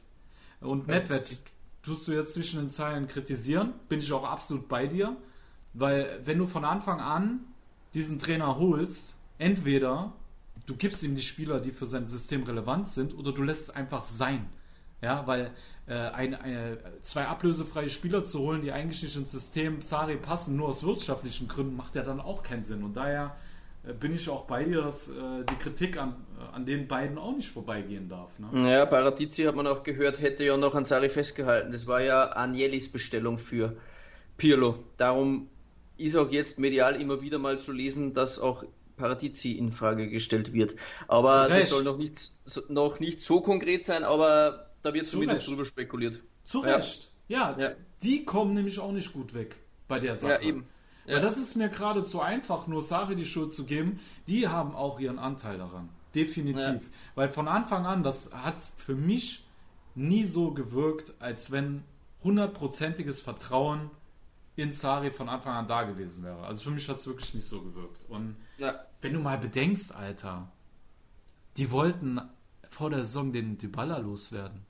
[0.61, 1.39] Und Nedved
[1.83, 5.15] tust du jetzt zwischen den Zeilen kritisieren, bin ich auch absolut bei dir,
[5.73, 7.41] weil wenn du von Anfang an
[7.93, 10.13] diesen Trainer holst, entweder
[10.67, 13.69] du gibst ihm die Spieler, die für sein System relevant sind, oder du lässt es
[13.71, 14.47] einfach sein.
[15.01, 15.51] Ja, weil
[15.87, 20.55] äh, ein, eine, zwei ablösefreie Spieler zu holen, die eigentlich nicht ins System Sari passen,
[20.55, 22.83] nur aus wirtschaftlichen Gründen, macht ja dann auch keinen Sinn.
[22.83, 23.35] Und daher
[23.87, 25.13] äh, bin ich auch bei dir, dass äh,
[25.49, 28.37] die Kritik an, äh, an den beiden auch nicht vorbeigehen darf.
[28.39, 28.69] Ne?
[28.69, 31.71] Ja, Paratizi hat man auch gehört, hätte ja noch an Sari festgehalten.
[31.71, 33.77] Das war ja Agnellis Bestellung für
[34.35, 34.79] Pirlo.
[34.97, 35.47] Darum
[35.97, 38.63] ist auch jetzt medial immer wieder mal zu lesen, dass auch
[38.97, 40.75] Paradizi in Frage gestellt wird.
[41.07, 42.31] Aber das soll noch nicht,
[42.69, 46.19] noch nicht so konkret sein, aber da wird Zu zumindest drüber spekuliert.
[46.43, 47.09] Zu Recht.
[47.27, 47.57] Ja.
[47.57, 47.71] ja.
[48.03, 49.55] die kommen nämlich auch nicht gut weg
[49.87, 50.33] bei der Sache.
[50.33, 50.65] Ja, eben.
[51.05, 51.15] Ja.
[51.15, 53.99] Weil das ist mir gerade zu einfach, nur Sari die Schuld zu geben.
[54.27, 55.89] Die haben auch ihren Anteil daran.
[56.15, 56.63] Definitiv.
[56.63, 56.81] Ja.
[57.15, 59.45] Weil von Anfang an, das hat für mich
[59.95, 61.83] nie so gewirkt, als wenn
[62.23, 63.89] hundertprozentiges Vertrauen
[64.55, 66.45] in Sari von Anfang an da gewesen wäre.
[66.45, 68.05] Also für mich hat es wirklich nicht so gewirkt.
[68.09, 68.85] Und ja.
[69.01, 70.51] wenn du mal bedenkst, Alter,
[71.57, 72.21] die wollten
[72.69, 74.65] vor der Saison den Dybala loswerden.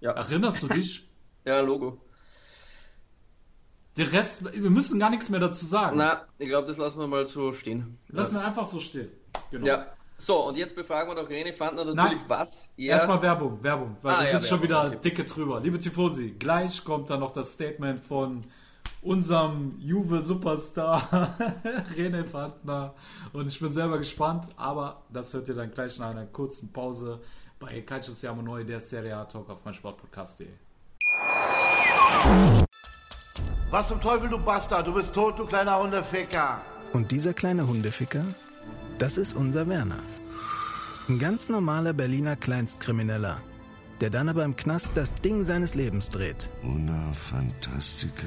[0.00, 0.12] Ja.
[0.12, 1.08] Erinnerst du dich?
[1.44, 2.00] ja, Logo.
[3.96, 5.96] Der Rest, wir müssen gar nichts mehr dazu sagen.
[5.96, 7.98] Na, ich glaube, das lassen wir mal so stehen.
[8.08, 9.10] Lassen wir einfach so stehen.
[9.50, 9.66] Genau.
[9.66, 9.86] Ja.
[10.16, 12.28] So, und jetzt befragen wir noch René Fandner natürlich, Nein.
[12.28, 12.96] was er...
[12.96, 14.98] Erstmal Werbung, Werbung, weil ah, wir ja, sind Werbung, schon wieder okay.
[15.02, 15.60] dicke drüber.
[15.60, 18.40] Liebe Tifosi, gleich kommt dann noch das Statement von
[19.02, 21.36] unserem Juve-Superstar
[21.96, 22.94] René Fandner
[23.32, 27.20] und ich bin selber gespannt, aber das hört ihr dann gleich nach einer kurzen Pause
[27.58, 30.48] bei Calcio Siamo Neu, der Serie A Talk auf meinsportpodcast.de.
[33.70, 36.60] Was zum Teufel, du Bastard, du bist tot, du kleiner Hundeficker.
[36.92, 38.24] Und dieser kleine Hundeficker
[38.98, 40.02] das ist unser Werner.
[41.08, 43.40] Ein ganz normaler Berliner Kleinstkrimineller,
[44.00, 46.50] der dann aber im Knast das Ding seines Lebens dreht.
[46.64, 48.26] Una Fantastica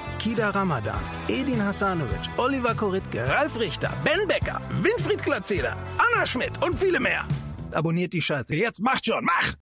[0.21, 6.75] Kida Ramadan, Edin Hasanovic, Oliver Koritke, Ralf Richter, Ben Becker, Winfried Glatzeder, Anna Schmidt und
[6.75, 7.23] viele mehr.
[7.71, 8.53] Abonniert die Scheiße.
[8.53, 9.55] Jetzt macht schon, mach!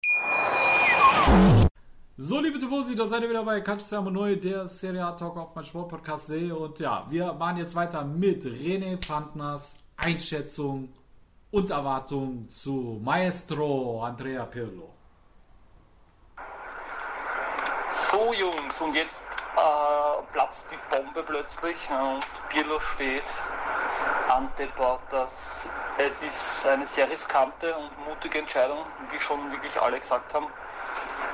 [2.18, 5.56] So, liebe Tifosi, da seid ihr wieder bei Calciamo Neu, der Serie A Talk auf
[5.56, 6.52] mein Sportpodcast.de.
[6.52, 10.90] Und ja, wir machen jetzt weiter mit René Fandners Einschätzung
[11.52, 14.99] und Erwartung zu Maestro Andrea Pirlo.
[17.92, 19.26] So, Jungs, und jetzt
[19.56, 23.24] äh, platzt die Bombe plötzlich und Pirlo steht
[24.28, 25.68] Ante Portas.
[25.98, 30.48] Es ist eine sehr riskante und mutige Entscheidung, wie schon wirklich alle gesagt haben.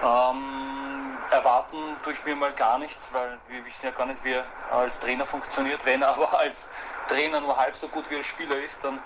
[0.02, 4.34] Ähm, erwarten tue ich mir mal gar nichts, weil wir wissen ja gar nicht, wie
[4.34, 5.86] er als Trainer funktioniert.
[5.86, 6.70] Wenn er aber als
[7.10, 9.00] Trainer nur halb so gut wie als Spieler ist, dann,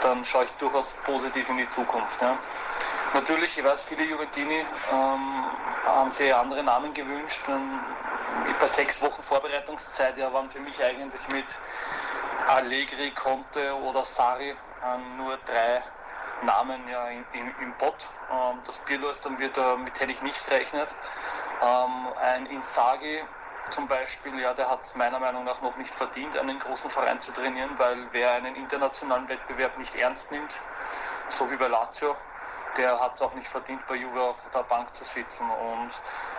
[0.00, 2.20] dann schaue ich durchaus positiv in die Zukunft.
[2.22, 2.38] Ja.
[3.14, 4.60] Natürlich, ich weiß, viele Juventini
[4.92, 5.44] ähm,
[5.86, 7.40] haben sich andere Namen gewünscht.
[7.48, 7.80] Ähm,
[8.60, 11.46] bei sechs Wochen Vorbereitungszeit ja, waren für mich eigentlich mit
[12.48, 15.82] Allegri, Conte oder Sari ähm, nur drei
[16.42, 18.08] Namen ja in, in, im Bot.
[18.30, 20.94] Ähm, das Pirlo ist dann wieder, damit hätte ich nicht gerechnet.
[21.62, 23.22] Ähm, ein Insagi
[23.70, 27.20] zum Beispiel, ja, der hat es meiner Meinung nach noch nicht verdient, einen großen Verein
[27.20, 30.54] zu trainieren, weil wer einen internationalen Wettbewerb nicht ernst nimmt,
[31.28, 32.16] so wie bei Lazio,
[32.76, 35.48] der hat es auch nicht verdient, bei Juve auf der Bank zu sitzen.
[35.50, 35.90] Und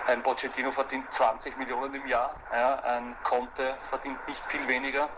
[0.08, 5.10] ein Pochettino verdient 20 Millionen im Jahr, ja, ein Conte verdient nicht viel weniger.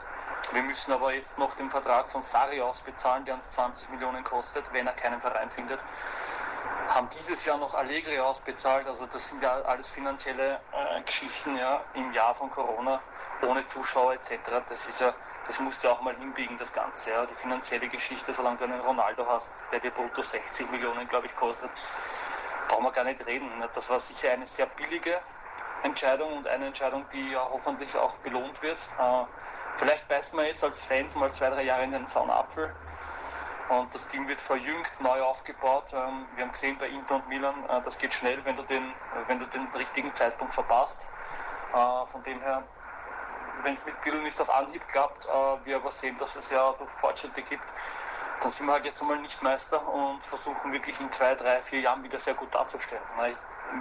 [0.54, 4.66] Wir müssen aber jetzt noch den Vertrag von Sari ausbezahlen, der uns 20 Millionen kostet,
[4.74, 5.80] wenn er keinen Verein findet.
[6.90, 11.82] Haben dieses Jahr noch Allegri ausbezahlt, also das sind ja alles finanzielle äh, Geschichten ja,
[11.94, 13.00] im Jahr von Corona,
[13.44, 14.40] ohne Zuschauer etc.
[14.68, 15.14] Das ist ja,
[15.48, 17.12] das musst du auch mal hinbiegen, das Ganze.
[17.12, 17.26] Ja.
[17.26, 21.36] Die finanzielle Geschichte, solange du einen Ronaldo hast, der dir brutto 60 Millionen, glaube ich,
[21.36, 21.72] kostet,
[22.68, 23.50] brauchen wir gar nicht reden.
[23.74, 25.20] Das war sicher eine sehr billige
[25.84, 28.80] Entscheidung und eine Entscheidung, die ja hoffentlich auch belohnt wird.
[29.00, 29.26] Äh,
[29.78, 32.74] Vielleicht beißen wir jetzt als Fans mal zwei, drei Jahre in den Zaunapfel.
[33.70, 35.94] Und das Team wird verjüngt, neu aufgebaut.
[35.94, 38.94] Ähm, wir haben gesehen bei Inter und Milan, äh, das geht schnell, wenn du den,
[39.28, 41.08] wenn du den richtigen Zeitpunkt verpasst.
[41.74, 42.64] Äh, von dem her,
[43.64, 46.74] wenn es mit Pirlo nicht auf Anhieb klappt, äh, wir aber sehen, dass es ja
[46.74, 47.64] durch Fortschritte gibt,
[48.42, 51.82] dann sind wir halt jetzt einmal nicht Meister und versuchen wirklich in zwei, drei, vier
[51.82, 53.04] Jahren wieder sehr gut darzustellen.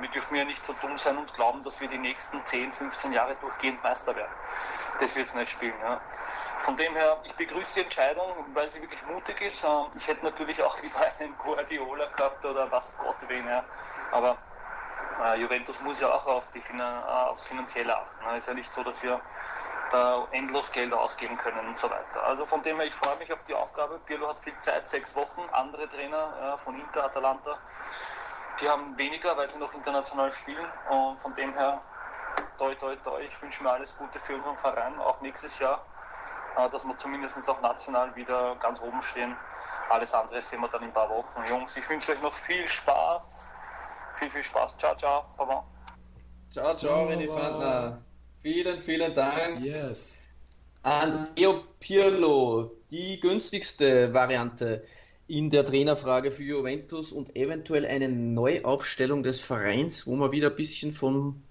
[0.01, 3.13] Wir dürfen ja nicht so dumm sein und glauben, dass wir die nächsten 10, 15
[3.13, 4.31] Jahre durchgehend Meister werden
[5.01, 5.75] das wird es nicht spielen.
[5.83, 6.01] Ja.
[6.63, 9.65] Von dem her, ich begrüße die Entscheidung, weil sie wirklich mutig ist.
[9.65, 13.47] Ähm, ich hätte natürlich auch lieber einen Guardiola gehabt oder was Gott wen.
[13.47, 13.65] Ja.
[14.13, 14.37] Aber
[15.25, 18.25] äh, Juventus muss ja auch auf die Finan äh, aufs Finanzielle achten.
[18.31, 19.21] Es ist ja nicht so, dass wir
[19.91, 22.23] da endlos Geld ausgeben können und so weiter.
[22.25, 23.99] Also von dem her, ich freue mich auf die Aufgabe.
[24.07, 25.43] Pirlo hat viel Zeit, sechs Wochen.
[25.53, 27.59] Andere Trainer äh, von Inter, Atalanta,
[28.61, 30.67] die haben weniger, weil sie noch international spielen.
[30.91, 31.81] Und von dem her
[32.59, 33.21] toi, toi, toi.
[33.23, 35.85] Ich wünsche mir alles Gute für unseren Verein, auch nächstes Jahr,
[36.57, 39.37] äh, dass wir zumindest auch national wieder ganz oben stehen.
[39.89, 41.45] Alles andere sehen wir dann in ein paar Wochen.
[41.49, 43.49] Jungs, ich wünsche euch noch viel Spaß.
[44.15, 44.77] Viel, viel Spaß.
[44.79, 45.25] Ciao, ciao.
[45.37, 45.65] Baba.
[46.51, 48.10] Ciao, ciao, René Fandner.
[48.43, 49.63] Vielen, vielen Dank.
[49.63, 50.15] Yes.
[50.83, 54.83] An Eo Pirlo, die günstigste Variante
[55.29, 60.57] in der Trainerfrage für Juventus und eventuell eine Neuaufstellung des Vereins, wo man wieder ein
[60.57, 61.43] bisschen von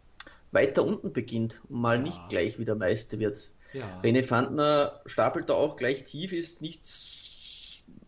[0.52, 2.02] weiter unten beginnt und mal ja.
[2.02, 3.52] nicht gleich wieder Meister wird.
[3.72, 4.02] Ja.
[4.04, 6.82] René Fandner stapelt da auch gleich tief, ist nicht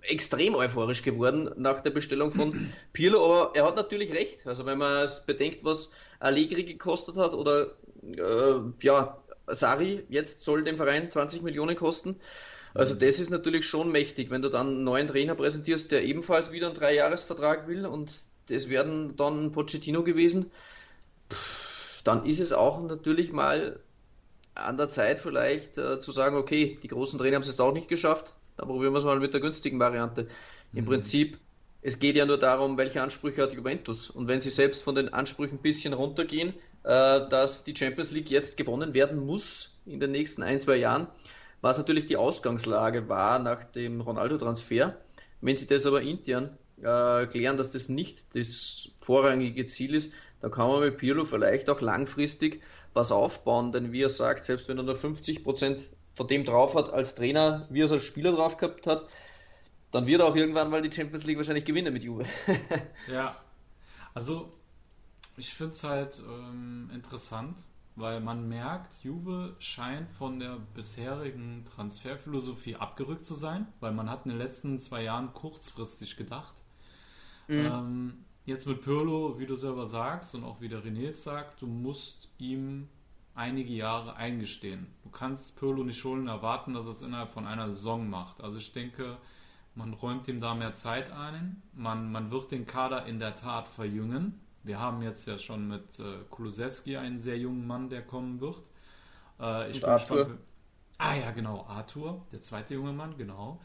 [0.01, 4.47] extrem euphorisch geworden nach der Bestellung von Pirlo, aber er hat natürlich recht.
[4.47, 10.77] Also wenn man bedenkt, was Allegri gekostet hat oder äh, ja, Sari jetzt soll dem
[10.77, 12.17] Verein 20 Millionen kosten.
[12.73, 16.51] Also das ist natürlich schon mächtig, wenn du dann einen neuen Trainer präsentierst, der ebenfalls
[16.51, 18.11] wieder einen Dreijahresvertrag will und
[18.47, 20.51] das werden dann Pochettino gewesen.
[22.03, 23.79] Dann ist es auch natürlich mal
[24.55, 27.73] an der Zeit vielleicht äh, zu sagen, okay, die großen Trainer haben es jetzt auch
[27.73, 30.27] nicht geschafft, dann probieren wir es mal mit der günstigen Variante.
[30.73, 30.89] Im mhm.
[30.89, 31.37] Prinzip,
[31.81, 34.09] es geht ja nur darum, welche Ansprüche hat Juventus.
[34.09, 38.57] Und wenn sie selbst von den Ansprüchen ein bisschen runtergehen, dass die Champions League jetzt
[38.57, 41.07] gewonnen werden muss in den nächsten ein, zwei Jahren,
[41.61, 44.97] was natürlich die Ausgangslage war nach dem Ronaldo-Transfer.
[45.41, 50.49] Wenn sie das aber intern äh, klären, dass das nicht das vorrangige Ziel ist, da
[50.49, 52.61] kann man mit Pirlo vielleicht auch langfristig
[52.93, 55.81] was aufbauen, denn wie er sagt, selbst wenn er nur 50 Prozent
[56.15, 59.05] von dem drauf hat als Trainer, wie er es als Spieler drauf gehabt hat,
[59.91, 62.25] dann wird er auch irgendwann mal die Champions League wahrscheinlich gewinnen mit Juve.
[63.11, 63.35] ja,
[64.13, 64.51] also
[65.41, 67.57] ich finde es halt ähm, interessant,
[67.95, 74.25] weil man merkt, Juve scheint von der bisherigen Transferphilosophie abgerückt zu sein, weil man hat
[74.25, 76.61] in den letzten zwei Jahren kurzfristig gedacht.
[77.47, 77.55] Mhm.
[77.57, 81.65] Ähm, jetzt mit Pirlo, wie du selber sagst und auch wie der René sagt, du
[81.65, 82.87] musst ihm
[83.33, 84.93] einige Jahre eingestehen.
[85.01, 88.41] Du kannst Pirlo nicht holen erwarten, dass er es innerhalb von einer Saison macht.
[88.41, 89.17] Also ich denke,
[89.73, 91.63] man räumt ihm da mehr Zeit ein.
[91.73, 94.39] Man, man wird den Kader in der Tat verjüngen.
[94.63, 98.69] Wir haben jetzt ja schon mit äh, Kulusewski einen sehr jungen Mann, der kommen wird.
[99.39, 100.17] Äh, ich bin Arthur.
[100.17, 100.39] gespannt,
[101.03, 103.59] Ah ja, genau, Arthur, der zweite junge Mann, genau.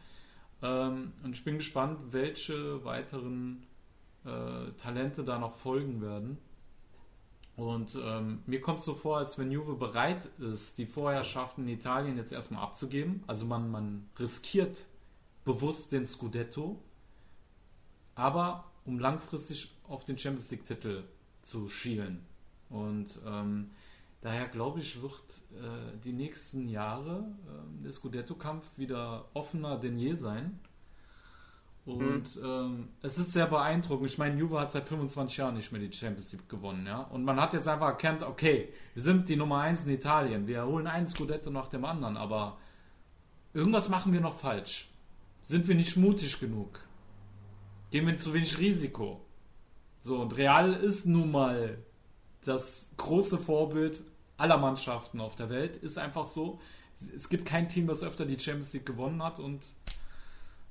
[0.63, 3.67] Ähm, und ich bin gespannt, welche weiteren
[4.25, 6.39] äh, Talente da noch folgen werden.
[7.55, 11.69] Und ähm, mir kommt es so vor, als wenn Juve bereit ist, die Vorherrschaft in
[11.69, 13.23] Italien jetzt erstmal abzugeben.
[13.27, 14.87] Also man, man riskiert
[15.45, 16.83] bewusst den Scudetto,
[18.15, 21.05] aber um langfristig auf den Champions League-Titel
[21.43, 22.25] zu schielen.
[22.69, 23.71] Und ähm,
[24.21, 25.15] daher glaube ich, wird
[25.53, 30.59] äh, die nächsten Jahre äh, der Scudetto-Kampf wieder offener denn je sein.
[31.87, 34.09] Und ähm, es ist sehr beeindruckend.
[34.09, 37.03] Ich meine, Juve hat seit 25 Jahren nicht mehr die Champions League gewonnen, ja.
[37.03, 40.49] Und man hat jetzt einfach erkannt, okay, wir sind die Nummer 1 in Italien.
[40.49, 42.59] Wir holen einen Scudetto nach dem anderen, aber
[43.55, 44.91] irgendwas machen wir noch falsch.
[45.43, 46.81] Sind wir nicht mutig genug?
[47.93, 49.25] Geben wir zu wenig Risiko?
[50.01, 51.79] So, und Real ist nun mal
[52.45, 54.03] das große Vorbild
[54.37, 55.77] aller Mannschaften auf der Welt.
[55.77, 56.61] Ist einfach so.
[57.15, 59.65] Es gibt kein Team, das öfter die Champions League gewonnen hat und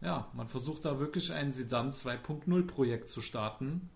[0.02, 3.90] ja, man versucht da wirklich ein Sedan 2.0 Projekt zu starten.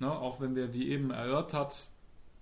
[0.00, 1.86] Ne, auch wenn wir, wie eben erhört hat,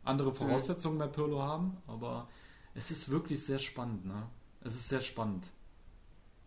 [0.04, 2.28] andere Voraussetzungen bei Pirlo haben, aber
[2.74, 4.26] es ist wirklich sehr spannend, ne?
[4.64, 5.48] Es ist sehr spannend.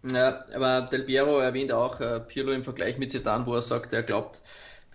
[0.03, 3.93] Ja, aber Del Piero erwähnt auch äh, Pirlo im Vergleich mit Zidane, wo er sagt,
[3.93, 4.41] er glaubt,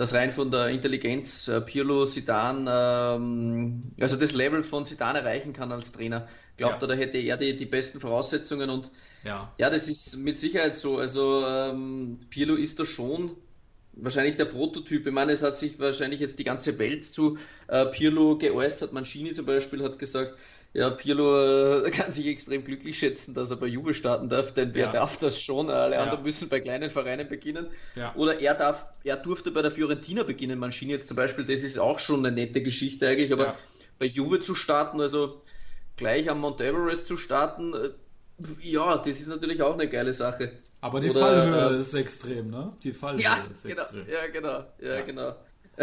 [0.00, 2.70] dass rein von der Intelligenz äh, Pirlo Zidane,
[3.16, 6.26] ähm, also das Level von Zidane erreichen kann als Trainer.
[6.56, 6.88] Glaubt Ja.
[6.88, 8.90] er, da hätte er die, die besten Voraussetzungen und
[9.24, 10.96] Ja, ja, das ist mit Sicherheit so.
[10.96, 13.36] Also ähm, Pirlo ist da schon
[13.92, 15.06] wahrscheinlich der Prototyp.
[15.06, 17.36] Ich meine, es hat sich wahrscheinlich jetzt die ganze Welt zu
[17.68, 18.94] äh, Pirlo geäußert.
[18.94, 20.38] Mancini zum Beispiel hat gesagt,
[20.72, 24.74] ja, Pirlo äh, kann sich extrem glücklich schätzen, dass er bei Juve starten darf, denn
[24.74, 24.92] wer Ja.
[24.92, 25.68] darf das schon?
[25.70, 26.02] Alle Ja.
[26.02, 27.70] anderen müssen bei kleinen Vereinen beginnen.
[27.94, 28.14] Ja.
[28.14, 31.78] Oder er darf, er durfte bei der Fiorentina beginnen, Mancini jetzt zum Beispiel, das ist
[31.78, 33.59] auch schon eine nette Geschichte eigentlich, aber Ja.
[33.98, 35.42] bei Juve zu starten, also
[35.96, 37.90] gleich am Mount Everest zu starten, äh,
[38.62, 40.52] ja, das ist natürlich auch eine geile Sache.
[40.80, 42.72] aber die Oder, Fallhöhe äh, ist extrem, ne?
[42.83, 44.06] Die Fallhöhe Ja, ist genau, extrem.
[44.09, 45.02] ja, genau, ja, Ja.
[45.02, 45.35] genau.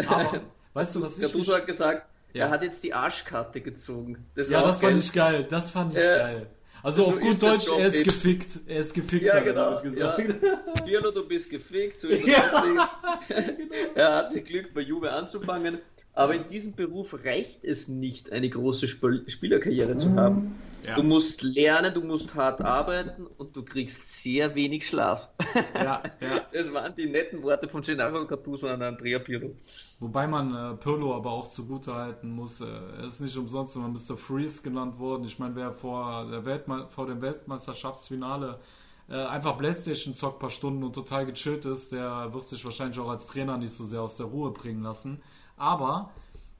[0.04, 0.32] Aber,
[0.72, 2.06] weißt du, was ich Gattuso hat gesagt,
[2.38, 2.46] Ja.
[2.46, 4.26] er hat jetzt die Arschkarte gezogen.
[4.34, 4.92] Das Ja, das geil.
[4.92, 5.46] fand ich geil.
[5.48, 6.46] Das fand ich Äh, geil.
[6.82, 8.04] Also so auf gut Deutsch, er ist eben.
[8.04, 8.60] gefickt.
[8.68, 9.74] Er ist gefickt, Ja, hat er genau.
[9.82, 10.16] damit Ja.
[10.16, 10.84] gesagt.
[10.86, 12.00] Pirlo, du bist gefickt.
[12.00, 12.88] So Ja.
[13.94, 15.78] er hatte Glück, bei Juve anzufangen.
[16.14, 20.58] Aber in diesem Beruf reicht es nicht, eine große Spiel Spielerkarriere zu haben.
[20.84, 20.96] Ja.
[20.96, 25.28] Du musst lernen, du musst hart arbeiten und du kriegst sehr wenig Schlaf.
[25.74, 26.40] Ja, ja.
[26.52, 29.54] Das waren die netten Worte von Gennaro Gattuso an Andrea Pirlo.
[30.00, 34.16] Wobei man äh, Pirlo aber auch zugutehalten muss, äh, er ist nicht umsonst immer Mr.
[34.16, 35.24] Freeze genannt worden.
[35.24, 38.60] Ich meine, wer vor, der Weltme vor dem Weltmeisterschaftsfinale
[39.08, 42.98] äh, einfach Playstation zockt ein paar Stunden und total gechillt ist, der wird sich wahrscheinlich
[43.00, 45.20] auch als Trainer nicht so sehr aus der Ruhe bringen lassen.
[45.56, 46.10] Aber,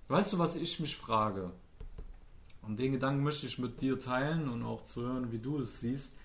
[0.09, 1.53] weißt du, was ich mich frage?
[2.63, 5.81] Und den Gedanken möchte ich mit dir teilen und auch zu hören, wie du es
[5.81, 6.17] siehst.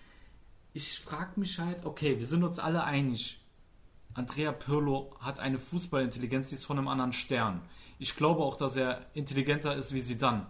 [0.74, 3.40] Ich frage mich halt, okay, wir sind uns alle einig,
[4.14, 7.62] Andrea Pirlo hat eine Fußballintelligenz, die ist von einem anderen Stern.
[8.00, 10.46] Ich glaube auch, dass er intelligenter ist wie Zidane.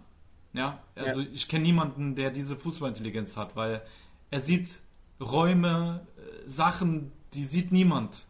[0.52, 1.26] Ja, also Ja.
[1.32, 3.82] ich kenne niemanden, der diese Fußballintelligenz hat, weil
[4.30, 4.80] er sieht
[5.20, 8.26] Räume, äh, Sachen, die sieht niemand.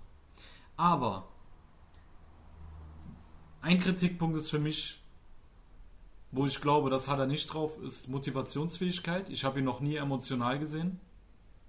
[0.77, 1.29] Aber
[3.61, 5.01] ein Kritikpunkt ist für mich,
[6.33, 9.31] wo ich glaube, das hat er nicht drauf, ist Motivationsfähigkeit.
[9.31, 11.01] Ich habe ihn noch nie emotional gesehen.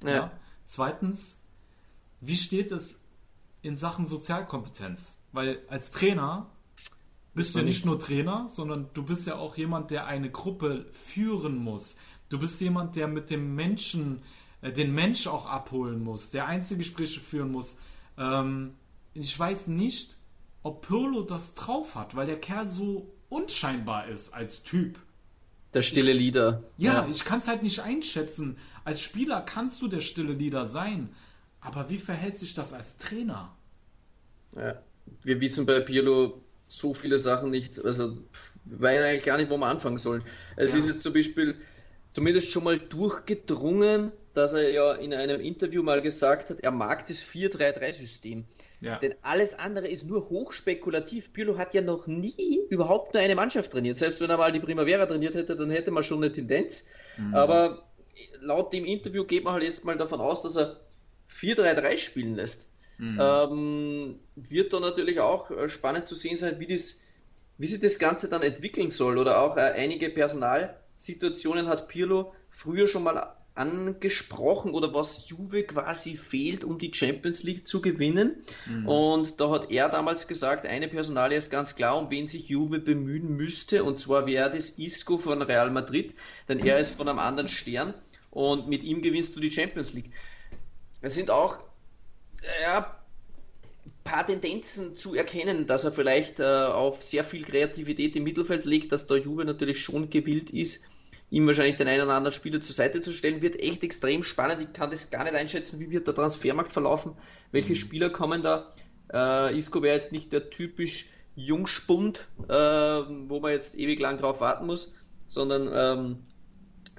[0.03, 0.31] Ja.
[0.65, 1.39] Zweitens,
[2.21, 2.99] wie steht es
[3.65, 5.21] in Sachen Sozialkompetenz?
[5.31, 6.49] Weil als Trainer
[7.33, 10.85] bist du ja nicht nur Trainer, sondern du bist ja auch jemand, der eine Gruppe
[10.93, 11.97] führen muss.
[12.29, 14.21] Du bist jemand, der mit dem Menschen,
[14.61, 17.77] äh, den Mensch auch abholen muss, der Einzelgespräche führen muss.
[18.17, 18.75] Ähm,
[19.13, 20.17] ich weiß nicht,
[20.63, 24.99] ob Pirlo das drauf hat, weil der Kerl so unscheinbar ist als Typ.
[25.73, 26.63] Der stille Leader.
[26.77, 28.57] Ja, ich kann es halt nicht einschätzen.
[28.85, 31.09] Als Spieler kannst du der stille Leader sein.
[31.59, 33.54] Aber wie verhält sich das als Trainer?
[34.55, 34.81] Ja.
[35.23, 38.17] Wir wissen bei Pirlo so viele Sachen nicht, also
[38.65, 40.23] weiß eigentlich gar nicht, wo wir anfangen sollen.
[40.55, 40.79] Es Ja.
[40.79, 41.55] ist jetzt zum Beispiel
[42.11, 47.05] zumindest schon mal durchgedrungen, dass er ja in einem Interview mal gesagt hat, er mag
[47.07, 48.45] das 4-3-3-System.
[48.81, 48.99] Ja.
[48.99, 51.33] Denn alles andere ist nur hochspekulativ.
[51.33, 53.95] Pirlo hat ja noch nie überhaupt nur eine Mannschaft trainiert.
[53.97, 56.83] Selbst wenn er mal die Primavera trainiert hätte, dann hätte man schon eine Tendenz.
[57.31, 57.87] Aber
[58.41, 60.81] laut dem Interview geht man halt jetzt mal davon aus, dass er
[61.39, 62.69] 4-3-3 spielen lässt.
[62.99, 67.01] Ähm, wird da natürlich auch äh, spannend zu sehen sein, wie, das,
[67.57, 69.17] wie sich das Ganze dann entwickeln soll.
[69.17, 76.17] Oder auch äh, einige Personalsituationen hat Pirlo früher schon mal angesprochen oder was Juve quasi
[76.17, 78.43] fehlt, um die Champions League zu gewinnen.
[78.65, 78.87] Mhm.
[78.87, 82.79] Und da hat er damals gesagt, eine Personalie ist ganz klar, um wen sich Juve
[82.79, 86.13] bemühen müsste, und zwar wäre das Isco von Real Madrid,
[86.49, 87.93] denn er ist von einem anderen Stern
[88.29, 90.11] und mit ihm gewinnst du die Champions League.
[91.01, 91.59] Es sind auch
[92.61, 92.95] ja,
[94.05, 98.91] paar Tendenzen zu erkennen, dass er vielleicht äh, auf sehr viel Kreativität im Mittelfeld legt,
[98.91, 100.85] dass der Juve natürlich schon gewillt ist,
[101.31, 104.61] ihm wahrscheinlich den einen oder anderen Spieler zur Seite zu stellen, wird echt extrem spannend.
[104.61, 107.17] Ich kann das gar nicht einschätzen, wie wird der Transfermarkt verlaufen,
[107.51, 107.75] welche mhm.
[107.75, 108.71] Spieler kommen da.
[109.11, 114.39] Äh, Isco wäre jetzt nicht der typisch Jungspund, äh, wo man jetzt ewig lang drauf
[114.39, 114.93] warten muss,
[115.27, 116.25] sondern ähm,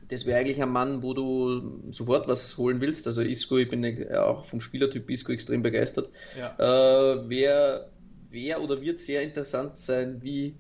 [0.09, 3.07] das wäre eigentlich ein Mann, wo du sofort was holen willst.
[3.07, 6.11] Also Isco, ich bin auch vom Spielertyp Isco extrem begeistert.
[6.39, 6.55] Ja.
[6.59, 7.89] Äh, wer,
[8.31, 10.55] wer oder wird sehr interessant sein, wie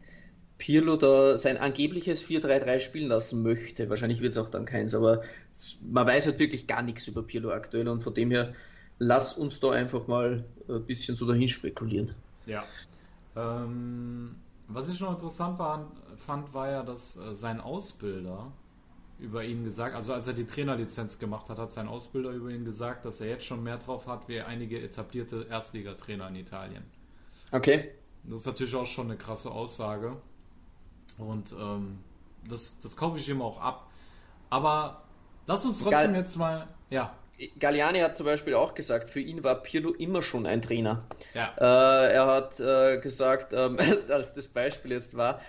[0.59, 3.91] Pirlo da sein angebliches 4-3-3 spielen lassen möchte.
[3.91, 5.23] Wahrscheinlich wird es auch dann keins, aber
[5.89, 8.55] man weiß halt wirklich gar nichts über Pirlo aktuell und von dem her
[8.99, 12.15] lass uns da einfach mal ein bisschen so dahin spekulieren.
[12.47, 12.65] Ja.
[13.37, 14.37] Ähm,
[14.69, 18.51] was ich noch interessant war, fand, war ja, dass äh, sein Ausbilder
[19.19, 22.65] über ihn gesagt, also als er die Trainerlizenz gemacht hat, hat sein Ausbilder über ihn
[22.65, 26.85] gesagt, dass er jetzt schon mehr drauf hat wie einige etablierte Erstligatrainer in Italien.
[27.53, 27.93] Okay.
[28.25, 30.17] Das ist natürlich auch schon eine krasse Aussage.
[31.19, 31.99] Und ähm,
[32.49, 33.89] das, das kaufe ich ihm auch ab.
[34.51, 35.03] Aber
[35.47, 36.69] lass uns trotzdem Gal jetzt mal.
[36.91, 37.15] Ja.
[37.59, 41.05] Galliani hat zum Beispiel auch gesagt, für ihn war Pirlo immer schon ein Trainer.
[41.35, 41.55] Ja.
[41.59, 45.41] Äh, er hat äh, gesagt, ähm, als das Beispiel jetzt war,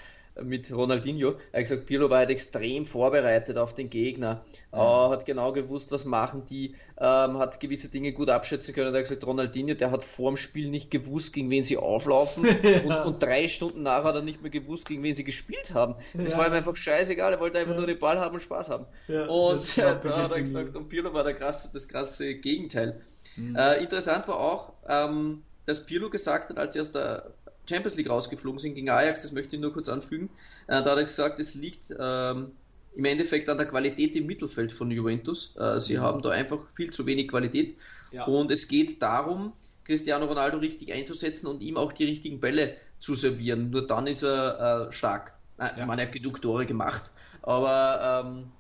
[0.44, 1.36] mit Ronaldinho.
[1.52, 5.08] Er hat gesagt, Pirlo war halt extrem vorbereitet auf den Gegner, ja.
[5.08, 8.94] äh, hat genau gewusst, was machen die, ähm, hat gewisse Dinge gut abschätzen können.
[8.94, 12.46] Er hat gesagt, Ronaldinho, der hat vor dem Spiel nicht gewusst, gegen wen sie auflaufen
[12.64, 12.82] ja.
[12.82, 15.96] und, und, drei Stunden nachher hat er nicht mehr gewusst, gegen wen sie gespielt haben.
[16.14, 16.38] Das ja.
[16.38, 18.86] war ihm einfach scheißegal, er wollte einfach nur den Ball haben und Spaß haben.
[19.08, 23.02] und da hat er gesagt, und Pirlo war der krasse, das krasse Gegenteil.
[23.36, 23.56] Mhm.
[23.56, 27.34] Äh, interessant war auch, ähm, dass Pirlo gesagt hat, als er aus der
[27.70, 30.30] Champions League rausgeflogen sind gegen Ajax, das möchte ich nur kurz anfügen.
[30.68, 32.51] Äh, da hat er gesagt, es liegt ähm,
[32.95, 35.55] im Endeffekt an der Qualität im Mittelfeld von Juventus.
[35.57, 36.01] Äh, sie mhm.
[36.01, 37.78] haben da einfach viel zu wenig Qualität.
[38.11, 38.26] Ja.
[38.26, 39.53] Und es geht darum,
[39.86, 43.70] Cristiano Ronaldo richtig einzusetzen und ihm auch die richtigen Bälle zu servieren.
[43.70, 45.34] Nur dann ist er äh, stark.
[45.59, 45.86] Ja.
[45.86, 47.09] Man hat genug Tore gemacht.
[47.41, 48.51] Aber ähm,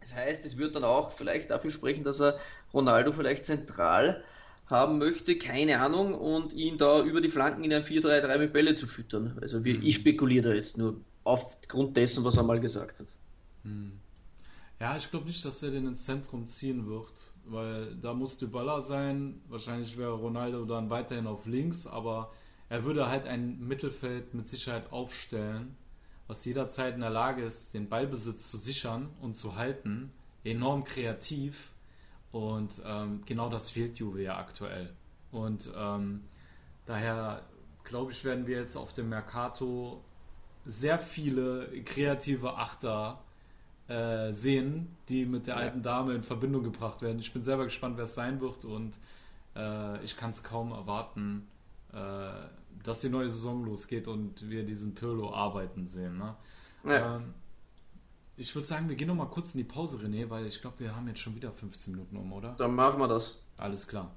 [0.00, 2.38] das heißt, es wird dann auch vielleicht dafür sprechen, dass er
[2.72, 4.22] Ronaldo vielleicht zentral
[4.66, 8.74] haben möchte, keine Ahnung, und ihn da über die Flanken in ein 4-3-3 mit Bälle
[8.74, 9.36] zu füttern.
[9.40, 13.06] Also wie, ich spekuliere da jetzt nur aufgrund dessen, was er mal gesagt hat.
[13.62, 13.92] Hm.
[14.80, 17.12] Ja, ich glaube nicht, dass er den ins Zentrum ziehen wird,
[17.46, 19.40] weil da muss Dybala sein.
[19.48, 22.32] Wahrscheinlich wäre Ronaldo dann weiterhin auf links, aber
[22.68, 25.76] er würde halt ein Mittelfeld mit Sicherheit aufstellen,
[26.26, 30.10] was jederzeit in der Lage ist, den Ballbesitz zu sichern und zu halten.
[30.42, 31.70] Enorm kreativ
[32.34, 34.92] und ähm, genau das fehlt Juve ja aktuell.
[35.30, 36.24] Und ähm,
[36.84, 37.42] daher
[37.84, 40.02] glaube ich, werden wir jetzt auf dem Mercato
[40.66, 43.22] sehr viele kreative Achter
[43.86, 47.20] äh, sehen, die mit der alten Dame in Verbindung gebracht werden.
[47.20, 48.98] Ich bin selber gespannt, wer es sein wird und
[49.54, 51.46] äh, ich kann es kaum erwarten,
[51.92, 52.30] äh,
[52.82, 56.18] dass die neue Saison losgeht und wir diesen Pirlo arbeiten sehen.
[56.18, 56.34] Ne?
[56.82, 57.16] Ja.
[57.16, 57.34] Ähm,
[58.36, 60.80] ich würde sagen, wir gehen noch mal kurz in die Pause, René, weil ich glaube,
[60.80, 62.54] wir haben jetzt schon wieder 15 Minuten um, oder?
[62.58, 63.44] Dann machen wir das.
[63.58, 64.10] Alles klar.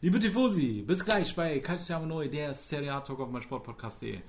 [0.00, 4.20] Liebe Tifosi, bis gleich bei Calciamo Neu, der Serie A Talk auf mein Sportpodcast.de.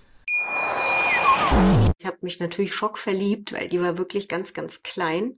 [1.98, 5.38] Ich habe mich natürlich schockverliebt, weil die war wirklich ganz, ganz klein.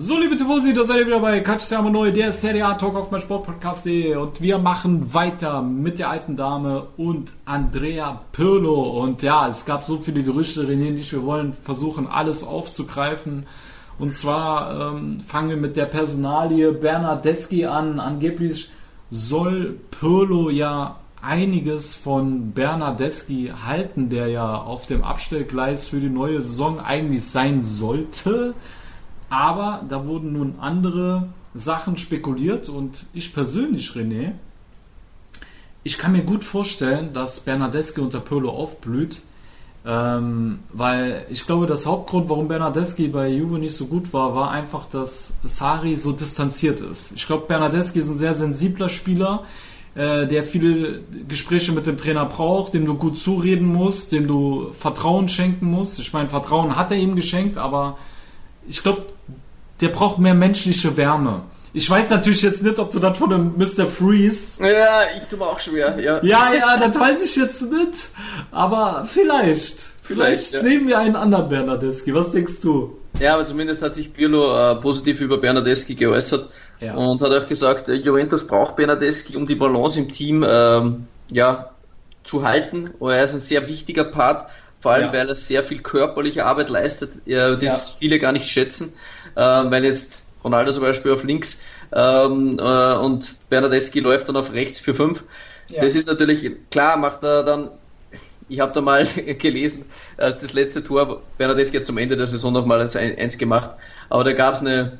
[0.00, 3.10] So, liebe Tifosi, da seid ihr wieder bei Calciamo Neu, der Serie A Talk auf
[3.10, 9.48] mein Sportpodcast.de und wir machen weiter mit der alten Dame und Andrea Pirlo und ja,
[9.48, 13.46] es gab so viele Gerüchte, René und ich, wir wollen versuchen, alles aufzugreifen
[13.98, 17.98] und zwar ähm, fangen wir mit der Personalie Bernardeschi an.
[17.98, 18.70] Angeblich
[19.10, 26.40] soll Pirlo ja einiges von Bernardeschi halten, der ja auf dem Abstellgleis für die neue
[26.40, 28.54] Saison eigentlich sein sollte.
[29.30, 34.32] Aber da wurden nun andere Sachen spekuliert und ich persönlich, René,
[35.82, 39.22] ich kann mir gut vorstellen, dass Bernardeschi unter Pirlo aufblüht,
[39.86, 44.50] ähm, weil ich glaube, das Hauptgrund, warum Bernardeschi bei Juve nicht so gut war, war
[44.50, 47.12] einfach, dass Sari so distanziert ist.
[47.12, 49.44] Ich glaube, Bernardeschi ist ein sehr sensibler Spieler.
[49.94, 54.70] äh, der viele Gespräche mit dem Trainer braucht, dem du gut zureden musst, dem du
[54.72, 55.98] Vertrauen schenken musst.
[55.98, 57.98] Ich meine, Vertrauen hat er ihm geschenkt, aber
[58.68, 59.02] ich glaube,
[59.80, 61.42] der braucht mehr menschliche Wärme.
[61.72, 63.86] Ich weiß natürlich jetzt nicht, ob du das von dem Mr.
[63.86, 64.62] Freeze.
[64.62, 66.22] Ja, ich tue mir auch schwer, ja.
[66.22, 68.08] Ja, ja, das weiß ich jetzt nicht.
[68.50, 69.80] Aber vielleicht.
[70.02, 70.60] Vielleicht, vielleicht ja.
[70.60, 72.14] sehen wir einen anderen Bernardeschi.
[72.14, 72.98] Was denkst du?
[73.20, 76.48] Ja, aber zumindest hat sich Pirlo äh, positiv über Bernardeschi geäußert
[76.80, 76.94] ja.
[76.94, 81.70] und hat auch gesagt, äh, Juventus braucht Bernardeschi, um die Balance im Team ähm, ja,
[82.24, 82.90] zu halten.
[82.98, 84.48] Und er ist ein sehr wichtiger Part,
[84.80, 85.12] vor allem ja.
[85.12, 88.94] weil er sehr viel körperliche Arbeit leistet, äh, das viele gar nicht schätzen.
[89.38, 91.62] Äh, weil jetzt Ronaldo zum Beispiel auf links
[91.92, 95.22] ähm, äh, und Bernardeschi läuft dann auf rechts für fünf.
[95.68, 95.80] Ja.
[95.80, 97.70] Das ist natürlich, klar, macht er dann,
[98.48, 99.06] ich habe da mal
[99.38, 99.84] gelesen,
[100.16, 103.76] als das letzte Tor, Bernardeschi hat zum Ende der Saison nochmal eins, eins gemacht,
[104.08, 104.98] aber da gab es eine,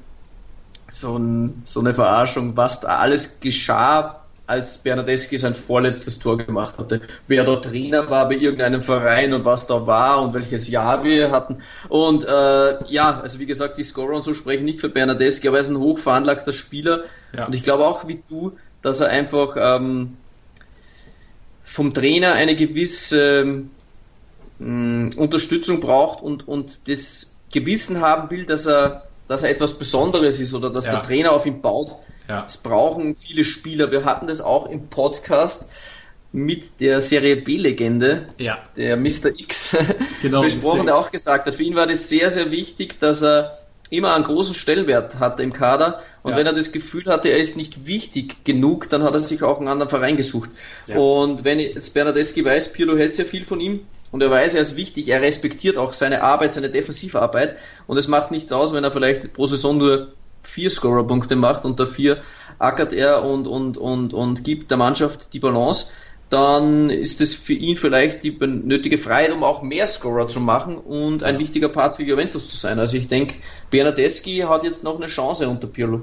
[0.88, 4.17] so, ein, so eine Verarschung, was da alles geschah,
[4.48, 7.02] als Bernardeschi sein vorletztes Tor gemacht hatte.
[7.26, 11.30] Wer dort Trainer war bei irgendeinem Verein und was da war und welches Jahr wir
[11.30, 11.62] hatten.
[11.90, 15.58] Und äh, ja, also wie gesagt, die Scorer und so sprechen nicht für Bernardeschi, aber
[15.58, 17.04] er ist ein hochveranlagter Spieler.
[17.36, 17.44] Ja.
[17.44, 20.16] Und ich glaube auch wie du, dass er einfach ähm,
[21.62, 23.64] vom Trainer eine gewisse
[24.58, 30.40] ähm, Unterstützung braucht und, und das Gewissen haben will, dass er, dass er etwas Besonderes
[30.40, 30.92] ist oder dass ja.
[30.92, 31.96] der Trainer auf ihn baut
[32.28, 32.42] ja.
[32.42, 33.90] Das brauchen viele Spieler.
[33.90, 35.70] Wir hatten das auch im Podcast
[36.30, 38.58] mit der Serie B-Legende, ja.
[38.76, 39.30] der Mr.
[39.38, 39.76] X,
[40.22, 43.58] genau, besprochen, der auch gesagt hat, für ihn war das sehr, sehr wichtig, dass er
[43.88, 46.36] immer einen großen Stellenwert hatte im Kader und ja.
[46.36, 49.58] wenn er das Gefühl hatte, er ist nicht wichtig genug, dann hat er sich auch
[49.58, 50.50] einen anderen Verein gesucht.
[50.86, 50.98] Ja.
[50.98, 54.60] Und wenn jetzt Bernardeschi weiß, Pirlo hält sehr viel von ihm und er weiß, er
[54.60, 57.56] ist wichtig, er respektiert auch seine Arbeit, seine Defensivarbeit
[57.86, 60.12] und es macht nichts aus, wenn er vielleicht pro Saison nur
[60.48, 62.18] vier Scorerpunkte macht und dafür
[62.58, 65.86] ackert er und, und, und, und gibt der Mannschaft die Balance,
[66.30, 70.76] dann ist es für ihn vielleicht die nötige Freiheit, um auch mehr Scorer zu machen
[70.76, 72.78] und ein wichtiger Part für Juventus zu sein.
[72.78, 73.36] Also ich denke,
[73.70, 76.02] Bernardeschi hat jetzt noch eine Chance unter Pirlo.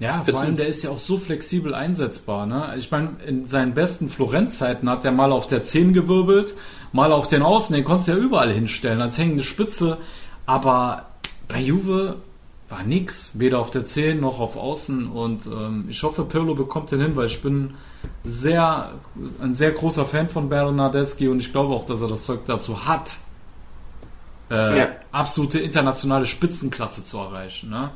[0.00, 2.46] Ja, vor allem der ist ja auch so flexibel einsetzbar.
[2.46, 2.72] Ne?
[2.76, 6.54] Ich meine, in seinen besten Florenz-Zeiten hat er mal auf der 10 gewirbelt,
[6.92, 9.98] mal auf den Außen, den konntest du ja überall hinstellen, als hängende Spitze.
[10.46, 11.06] Aber
[11.48, 12.16] bei Juve
[12.68, 16.92] war nix, weder auf der 10 noch auf Außen und ähm, ich hoffe, Pirlo bekommt
[16.92, 17.74] den hin, weil ich bin
[18.24, 18.92] sehr,
[19.40, 22.86] ein sehr großer Fan von Bernardeschi und ich glaube auch, dass er das Zeug dazu
[22.86, 23.16] hat,
[24.50, 24.88] äh, ja.
[25.12, 27.70] absolute internationale Spitzenklasse zu erreichen.
[27.70, 27.90] Ne?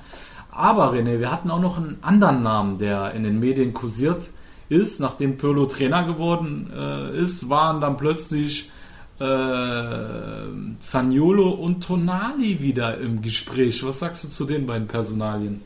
[0.50, 4.30] Aber René, wir hatten auch noch einen anderen Namen, der in den Medien kursiert
[4.68, 8.70] ist, nachdem Pirlo Trainer geworden äh, ist, waren dann plötzlich
[9.18, 13.84] äh, Zaniolo und Tonali wieder im Gespräch.
[13.84, 15.62] Was sagst du zu den beiden Personalien?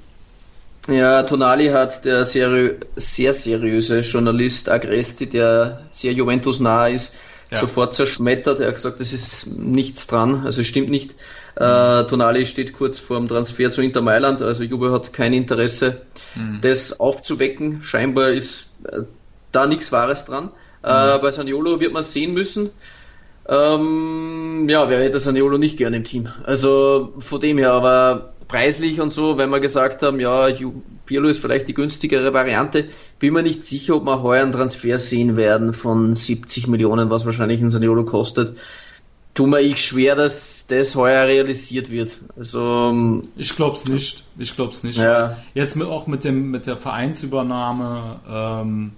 [0.88, 7.16] Ja, Tonali hat der seri sehr seriöse Journalist Agresti, der sehr Juventus nah ist,
[7.50, 7.58] ja.
[7.58, 8.60] sofort zerschmettert.
[8.60, 11.16] Er hat gesagt, das ist nichts dran, also es stimmt nicht.
[11.56, 16.02] Äh, Tonali steht kurz vor dem Transfer zu Inter Mailand, also Juve hat kein Interesse,
[16.34, 16.60] mhm.
[16.60, 17.82] das aufzuwecken.
[17.82, 19.02] Scheinbar ist äh,
[19.50, 20.50] da nichts Wahres dran.
[20.84, 21.20] Äh, mhm.
[21.22, 22.70] bei Saniolo wird man sehen müssen.
[23.48, 26.28] Ähm, ja, wer hätte Saniolo nicht gern im Team?
[26.44, 30.48] Also von dem her, aber preislich und so, wenn wir gesagt haben, ja,
[31.04, 32.88] Pirlo ist vielleicht die günstigere Variante,
[33.18, 37.26] bin mir nicht sicher, ob wir heuer einen Transfer sehen werden von 70 Millionen, was
[37.26, 38.58] wahrscheinlich ein Saniolo kostet.
[39.34, 42.10] Tut mir ich schwer, dass das heuer realisiert wird.
[42.36, 44.24] Also ähm, ich glaube es nicht.
[44.38, 44.98] Ich glaube es nicht.
[44.98, 45.36] Ja.
[45.52, 48.92] Jetzt mit, auch mit dem mit der Vereinsübernahme ähm,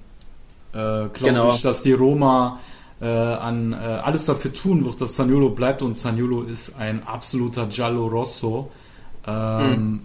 [0.73, 1.55] äh, glaube genau.
[1.55, 2.61] ich, dass die Roma
[3.01, 7.67] äh, an äh, alles dafür tun wird, dass Saniolo bleibt und Saniolo ist ein absoluter
[7.67, 8.71] Giallo Rosso.
[9.27, 10.01] Ähm, hm.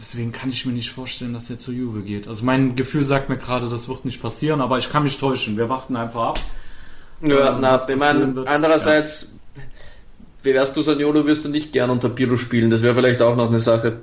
[0.00, 2.26] Deswegen kann ich mir nicht vorstellen, dass er zur Juve geht.
[2.26, 5.58] Also mein Gefühl sagt mir gerade, das wird nicht passieren, aber ich kann mich täuschen.
[5.58, 6.40] Wir warten einfach ab.
[7.20, 9.40] Ja, ähm, na, ich meine, andererseits,
[10.42, 10.54] ja.
[10.54, 12.70] wärst du Saniolo, wirst du nicht gern unter Pirlo spielen.
[12.70, 13.98] Das wäre vielleicht auch noch eine Sache.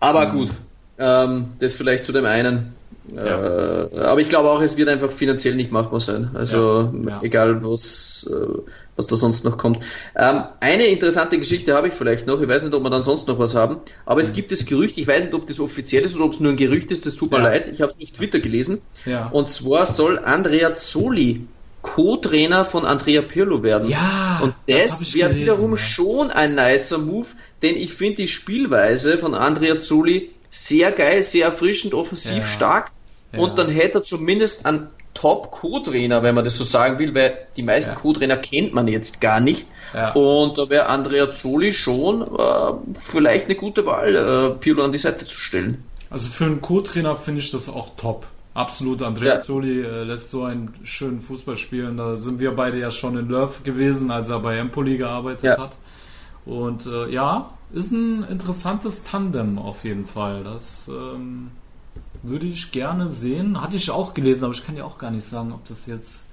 [0.00, 0.32] Aber mhm.
[0.32, 0.50] gut,
[0.98, 2.74] ähm, das vielleicht zu dem einen.
[3.14, 3.86] Ja.
[3.86, 6.30] Äh, aber ich glaube auch, es wird einfach finanziell nicht machbar sein.
[6.34, 7.20] Also ja, ja.
[7.22, 8.58] egal was, äh,
[8.96, 9.80] was da sonst noch kommt.
[10.16, 12.40] Ähm, eine interessante Geschichte habe ich vielleicht noch.
[12.40, 13.78] Ich weiß nicht, ob wir dann sonst noch was haben.
[14.06, 14.26] Aber mhm.
[14.26, 16.52] es gibt das Gerücht, ich weiß nicht, ob das offiziell ist oder ob es nur
[16.52, 17.68] ein Gerücht ist, das tut mir leid.
[17.72, 18.80] Ich habe es nicht Twitter gelesen.
[19.32, 21.46] Und zwar soll Andrea Zoli
[21.82, 23.88] Co-Trainer von Andrea Pirlo werden.
[23.90, 27.26] Ja, und das, das wäre wiederum schon ein nicer Move,
[27.60, 32.42] denn ich finde die Spielweise von Andrea Zoli sehr geil, sehr erfrischend, offensiv ja.
[32.42, 32.92] stark.
[33.32, 33.40] Ja.
[33.40, 37.62] Und dann hätte er zumindest einen Top-Co-Trainer, wenn man das so sagen will, weil die
[37.62, 37.98] meisten ja.
[37.98, 39.66] Co-Trainer kennt man jetzt gar nicht.
[39.94, 40.12] Ja.
[40.12, 44.98] Und da wäre Andrea Zoli schon äh, vielleicht eine gute Wahl, äh, Pirlo an die
[44.98, 45.84] Seite zu stellen.
[46.10, 48.26] Also für einen Co-Trainer finde ich das auch top.
[48.54, 49.38] Absolut, Andrea ja.
[49.38, 51.96] Zoli äh, lässt so einen schönen Fußball spielen.
[51.96, 55.58] Da sind wir beide ja schon in Lörf gewesen, als er bei Empoli gearbeitet ja.
[55.58, 55.76] hat.
[56.44, 60.44] Und äh, ja, ist ein interessantes Tandem auf jeden Fall.
[60.44, 61.50] Das ähm,
[62.22, 63.60] würde ich gerne sehen.
[63.60, 66.24] Hatte ich auch gelesen, aber ich kann ja auch gar nicht sagen, ob das jetzt.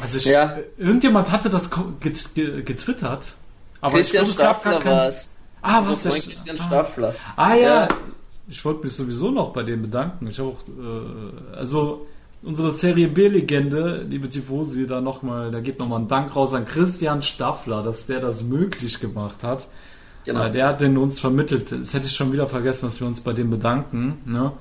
[0.00, 0.58] Also ich, ja.
[0.76, 3.36] irgendjemand hatte das getwittert.
[3.80, 5.34] Aber Christian ich glaub, Staffler war es.
[5.60, 6.62] Ah, was ist Christian ah.
[6.62, 7.14] Staffler.
[7.36, 7.82] Ah ja.
[7.84, 7.88] ja.
[8.48, 10.26] Ich wollte mich sowieso noch bei dem bedanken.
[10.26, 12.06] Ich habe auch, äh, also
[12.42, 17.22] unsere Serie B-Legende, liebe Tifosi, da nochmal, da geht nochmal ein Dank raus an Christian
[17.22, 19.68] Staffler, dass der das möglich gemacht hat.
[20.24, 20.48] Genau.
[20.48, 21.72] Der hat den uns vermittelt.
[21.72, 24.18] Das hätte ich schon wieder vergessen, dass wir uns bei dem bedanken.
[24.24, 24.52] Ne?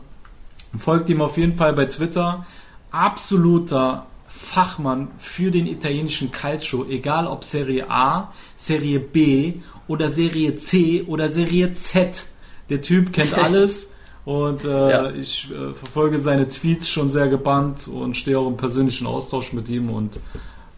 [0.76, 2.46] Folgt ihm auf jeden Fall bei Twitter.
[2.92, 9.56] Absoluter Fachmann für den italienischen Calcio, egal ob Serie A, Serie B
[9.88, 12.26] oder Serie C oder Serie Z.
[12.70, 13.92] Der Typ kennt alles
[14.26, 15.10] und äh, ja.
[15.12, 19.70] ich äh, verfolge seine Tweets schon sehr gebannt und stehe auch im persönlichen Austausch mit
[19.70, 20.20] ihm und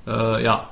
[0.08, 0.70] äh, ja,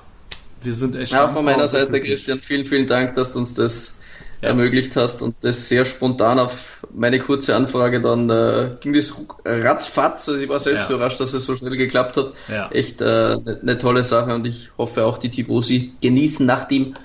[0.61, 1.11] wir sind echt.
[1.11, 3.99] Ja, von meiner Seite, Christian, vielen, vielen Dank, dass du uns das
[4.41, 4.49] ja.
[4.49, 10.29] ermöglicht hast und das sehr spontan auf meine kurze Anfrage dann äh, ging das ratzfatz.
[10.29, 10.95] Also ich war selbst ja.
[10.95, 12.33] überrascht, dass es so schnell geklappt hat.
[12.49, 12.69] Ja.
[12.71, 16.65] Echt eine äh, ne, ne tolle Sache und ich hoffe auch die Tifosi genießen nach
[16.67, 16.95] dem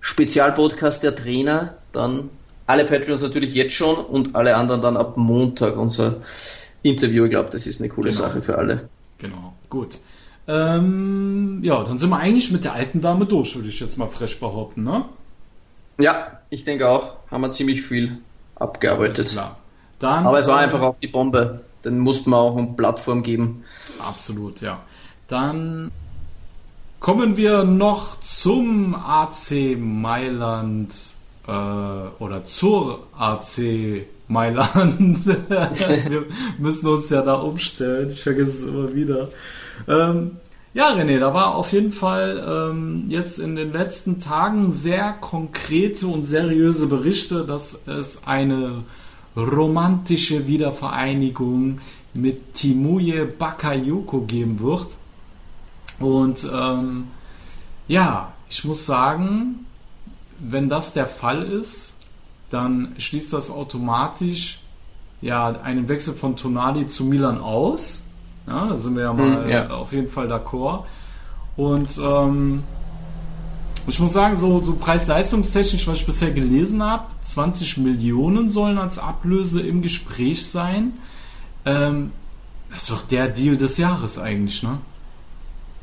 [0.00, 2.30] Spezialpodcast der Trainer dann
[2.70, 6.16] alle Patreons natürlich jetzt schon und alle anderen dann ab Montag unser
[6.82, 7.24] Interview.
[7.24, 8.22] Ich glaube, das ist eine coole genau.
[8.22, 8.88] Sache für alle.
[9.18, 9.98] Genau, gut.
[10.46, 14.08] Ähm, ja, dann sind wir eigentlich mit der alten Dame durch, würde ich jetzt mal
[14.08, 15.04] frisch behaupten, ne?
[15.98, 17.16] Ja, ich denke auch.
[17.30, 18.18] Haben wir ziemlich viel
[18.54, 19.28] abgearbeitet.
[19.28, 19.58] Klar.
[19.98, 21.60] Dann, Aber es war äh, einfach auch die Bombe.
[21.84, 23.64] Den mussten wir auch eine Plattform geben.
[23.98, 24.80] Absolut, ja.
[25.28, 25.90] Dann
[27.00, 30.94] kommen wir noch zum AC Mailand
[31.46, 35.26] äh, oder zur AC Mailand.
[35.48, 36.26] wir
[36.58, 38.10] müssen uns ja da umstellen.
[38.10, 39.28] Ich vergesse es immer wieder.
[39.88, 40.36] Ähm,
[40.72, 46.06] ja, René, da war auf jeden Fall ähm, jetzt in den letzten Tagen sehr konkrete
[46.06, 48.84] und seriöse Berichte, dass es eine
[49.36, 51.80] romantische Wiedervereinigung
[52.14, 54.96] mit Timuye Bakayoko geben wird.
[55.98, 57.08] Und ähm,
[57.88, 59.66] ja, ich muss sagen,
[60.40, 61.96] wenn das der Fall ist,
[62.50, 64.60] dann schließt das automatisch
[65.20, 68.02] ja einen Wechsel von Tonali zu Milan aus.
[68.46, 69.70] Ja, da sind wir ja mal hm, ja.
[69.70, 70.84] auf jeden Fall d'accord.
[71.56, 72.64] Und ähm,
[73.86, 78.98] ich muss sagen, so, so preis-leistungstechnisch, was ich bisher gelesen habe, 20 Millionen sollen als
[78.98, 80.94] Ablöse im Gespräch sein.
[81.64, 82.12] Ähm,
[82.72, 84.78] das wird der Deal des Jahres eigentlich, ne?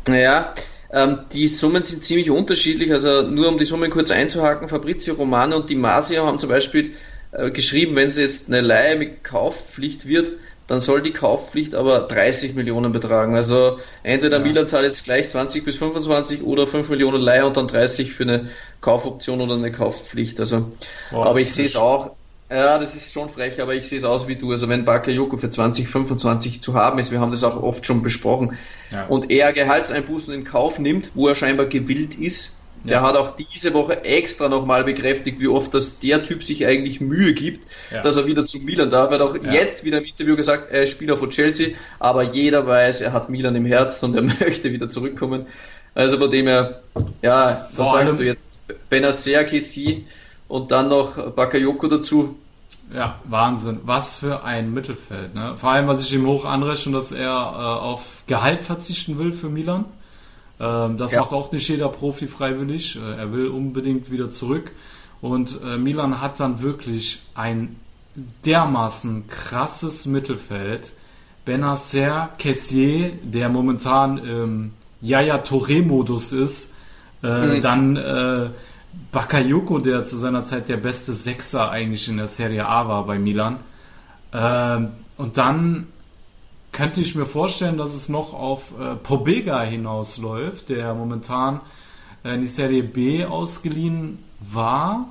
[0.08, 0.53] Naja,
[0.92, 2.92] ähm, die Summen sind ziemlich unterschiedlich.
[2.92, 6.94] Also nur um die Summen kurz einzuhaken, Fabrizio Romano und Di Masio haben zum Beispiel
[7.32, 10.28] äh, geschrieben, wenn es jetzt eine Leihe mit Kaufpflicht wird,
[10.68, 13.36] dann soll die Kaufpflicht aber 30 Millionen betragen.
[13.36, 14.44] Also entweder ja.
[14.44, 18.24] Milan zahlt jetzt gleich 20 bis 25 oder 5 Millionen Leihe und dann 30 für
[18.24, 18.50] eine
[18.82, 20.40] Kaufoption oder eine Kaufpflicht.
[20.40, 20.72] Also,
[21.12, 22.12] Boah, aber ich sehe es auch,
[22.50, 24.52] ja, das ist schon frech, aber ich sehe es aus wie du.
[24.52, 28.04] Also wenn Bakayoko für 20, 25 zu haben ist, wir haben das auch oft schon
[28.04, 28.58] besprochen,
[28.91, 29.06] ja.
[29.08, 33.74] und er Gehaltseinbußen in Kauf nimmt, wo er scheinbar gewillt ist, der hat auch diese
[33.74, 38.02] Woche extra nochmal bekräftigt, wie oft dass der Typ sich eigentlich Mühe gibt, ja.
[38.02, 39.12] dass er wieder zu Milan darf.
[39.12, 39.52] Er hat auch ja.
[39.52, 43.30] jetzt wieder im Interview gesagt, er ist Spieler von Chelsea, aber jeder weiß, er hat
[43.30, 45.48] Milan im Herzen und er möchte wieder zurückkommen.
[45.93, 46.82] Also von dem her,
[47.22, 48.62] ja, was Vor sagst du jetzt?
[48.89, 50.06] Benacer, Kessi
[50.48, 52.38] und dann noch Bakayoko dazu.
[52.93, 53.82] Ja, Wahnsinn.
[53.84, 55.36] Was für ein Mittelfeld.
[55.36, 55.56] Ne?
[55.58, 59.50] Vor allem, was ich ihm hoch anrechne, dass er äh, auf Gehalt verzichten will für
[59.50, 59.86] Milan.
[60.60, 61.22] Ähm, das ja.
[61.22, 62.98] macht auch nicht jeder Profi freiwillig.
[62.98, 64.72] Äh, er will unbedingt wieder zurück.
[65.22, 67.76] Und äh, Milan hat dann wirklich ein
[68.45, 70.93] dermaßen krasses Mittelfeld.
[71.45, 74.72] Benacer, Kessier, der momentan im
[75.02, 76.74] Yaya Touré-Modus ist,
[77.24, 77.62] äh, mhm.
[77.62, 78.50] dann äh,
[79.12, 83.20] Bakayoko, der zu seiner Zeit der beste Sechser eigentlich in der Serie A war bei
[83.20, 83.60] Milan.
[84.32, 84.80] Äh,
[85.18, 85.88] und dann
[86.72, 91.62] könnte ich mir vorstellen, dass es noch auf äh, Pobega hinausläuft, der momentan
[92.24, 95.08] äh, in die Serie B ausgeliehen war.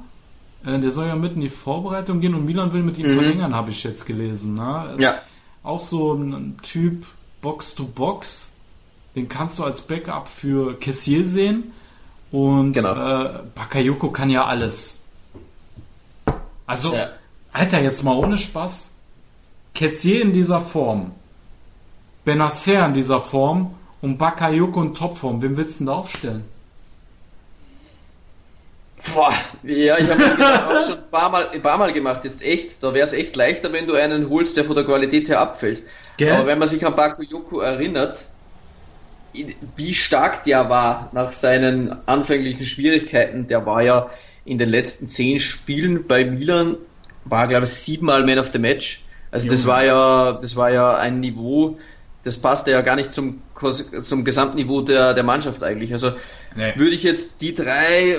[0.64, 3.14] Äh, der soll ja mit in die Vorbereitung gehen und Milan will mit ihm mhm.
[3.14, 4.54] verlängern, habe ich jetzt gelesen.
[4.54, 4.94] Ne?
[4.98, 5.14] Ja.
[5.62, 7.06] Auch so ein Typ
[7.42, 8.52] Box to Box.
[9.16, 11.72] Den kannst du als Backup für Kessier sehen.
[12.32, 12.92] Und genau.
[12.92, 14.98] äh, Bakayoko kann ja alles.
[16.66, 17.08] Also, ja.
[17.52, 18.90] Alter, jetzt mal ohne Spaß.
[19.74, 21.12] Kessier in dieser Form
[22.26, 25.40] Benacer in dieser Form und Bakayoko in Topform.
[25.40, 26.44] Wem willst du denn da aufstellen?
[29.14, 32.82] Boah, ja, ich habe auch schon ein paar, Mal, ein paar Mal gemacht, jetzt echt.
[32.82, 35.82] Da wäre es echt leichter, wenn du einen holst, der von der Qualität her abfällt.
[36.16, 36.32] Gell?
[36.32, 38.18] Aber wenn man sich an Bakayoko erinnert,
[39.76, 44.10] wie stark der war nach seinen anfänglichen Schwierigkeiten, der war ja
[44.44, 46.76] in den letzten zehn Spielen bei Milan,
[47.24, 49.04] war glaube ich siebenmal Man of the Match.
[49.30, 51.78] Also das war ja, das war ja ein Niveau,
[52.24, 53.42] das passte ja gar nicht zum,
[54.02, 55.92] zum Gesamtniveau der, der Mannschaft eigentlich.
[55.92, 56.12] Also
[56.56, 56.72] nee.
[56.76, 58.18] würde ich jetzt die drei,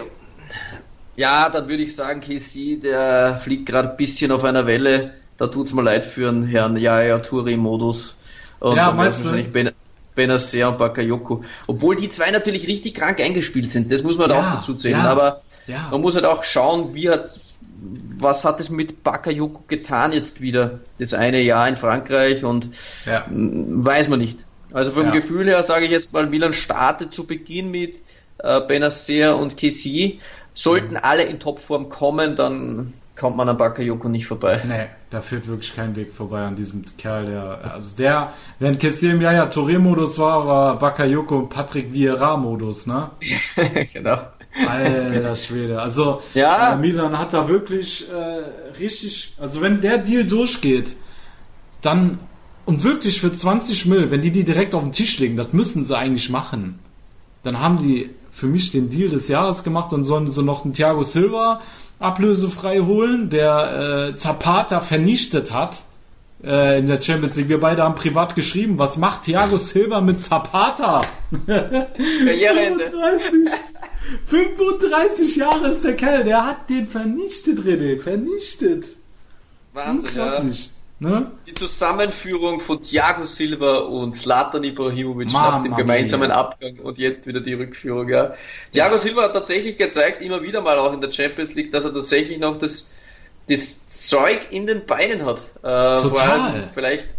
[1.15, 5.13] ja, dann würde ich sagen, KC, der fliegt gerade ein bisschen auf einer Welle.
[5.37, 8.17] Da tut's mir leid für einen Herrn Yaya Touri-Modus.
[8.59, 9.31] Und ja, meinst du?
[9.31, 9.66] Ben,
[10.17, 11.45] Benacer und Bakayoko.
[11.67, 14.73] Obwohl die zwei natürlich richtig krank eingespielt sind, das muss man ja, da auch dazu
[14.73, 14.97] zählen.
[14.97, 15.87] Ja, aber ja.
[15.91, 17.39] man muss halt auch schauen, wie hat,
[18.19, 20.79] was hat es mit Bakayoko getan jetzt wieder?
[20.97, 22.69] Das eine Jahr in Frankreich und
[23.05, 24.39] weiß man nicht.
[24.73, 28.01] Also vom Gefühl her sage ich jetzt mal, Milan startet zu Beginn mit
[28.39, 30.19] äh, Benacer und Kessie.
[30.53, 30.99] Sollten mhm.
[31.03, 34.61] alle in Topform kommen, dann kommt man an Bakayoko nicht vorbei.
[34.67, 37.27] Nee, da führt wirklich kein Weg vorbei an diesem Kerl.
[37.27, 43.11] Der, also der, während Kessie im Jahr Touré-Modus war, war Bakayoko Patrick Vieira-Modus, ne?
[43.93, 44.17] genau.
[44.67, 45.81] Alter Schwede.
[45.81, 46.73] Also ja.
[46.73, 50.95] Äh, Milan hat da wirklich äh, richtig, also wenn der Deal durchgeht,
[51.81, 52.19] dann
[52.65, 55.85] und wirklich für 20 Mill, wenn die die direkt auf den Tisch legen, das müssen
[55.85, 56.79] sie eigentlich machen.
[57.43, 60.73] Dann haben die für mich den Deal des Jahres gemacht und sollen sie noch einen
[60.73, 61.61] Thiago Silva
[61.99, 65.83] ablösefrei holen, der äh, Zapata vernichtet hat
[66.43, 67.49] äh, in der Champions League.
[67.49, 71.01] Wir beide haben privat geschrieben, was macht Thiago Silva mit Zapata?
[71.47, 72.85] Karriereende.
[72.85, 73.49] 35,
[74.27, 78.85] 35 Jahre ist der Kerl, der hat den vernichtet, René, vernichtet.
[79.73, 80.41] Wahnsinn, ja.
[80.99, 81.29] Ne?
[81.45, 86.37] Die Zusammenführung von Thiago Silva und Zlatan Ibrahimovic nach dem gemeinsamen mia.
[86.37, 88.09] Abgang und jetzt wieder die Rückführung.
[88.09, 88.33] Ja.
[88.73, 88.97] Thiago ja.
[88.97, 92.39] Silva hat tatsächlich gezeigt, immer wieder mal auch in der Champions League, dass er tatsächlich
[92.39, 92.95] noch das,
[93.47, 95.37] das Zeug in den Beinen hat.
[95.57, 96.09] Äh, Total.
[96.09, 97.15] Vor allem vielleicht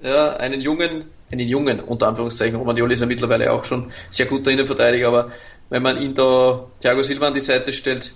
[0.00, 4.52] ja, einen jungen, einen jungen, unter Anführungszeichen, Romagnoli ist ja mittlerweile auch schon sehr guter
[4.52, 5.32] Innenverteidiger, aber
[5.68, 8.12] wenn man ihn da Thiago Silva an die Seite stellt,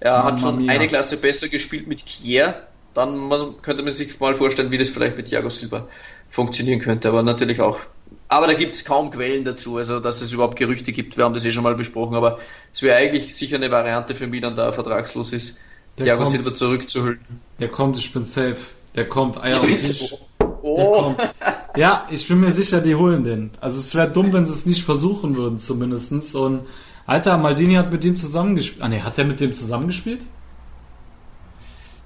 [0.00, 0.72] er Mamma hat schon mia.
[0.72, 2.66] eine Klasse besser gespielt mit Kier,
[2.96, 3.30] dann
[3.62, 5.86] könnte man sich mal vorstellen, wie das vielleicht mit Thiago Silva
[6.30, 7.08] funktionieren könnte.
[7.08, 7.78] Aber natürlich auch.
[8.28, 11.16] Aber da gibt es kaum Quellen dazu, also dass es überhaupt Gerüchte gibt.
[11.16, 12.38] Wir haben das eh schon mal besprochen, aber
[12.72, 15.60] es wäre eigentlich sicher eine Variante für Milan, da er vertragslos ist,
[15.98, 17.20] der Thiago kommt, Silva zurückzuholen.
[17.60, 18.56] Der kommt, ich bin safe.
[18.94, 20.14] Der kommt, Eier auf Tisch.
[20.68, 21.14] Oh.
[21.76, 23.50] Ja, ich bin mir sicher, die holen den.
[23.60, 26.34] Also es wäre dumm, wenn sie es nicht versuchen würden, zumindestens.
[26.34, 26.62] Und
[27.06, 28.82] Alter, Maldini hat mit dem zusammengespielt.
[28.82, 30.22] Ah ne, hat er mit dem zusammengespielt?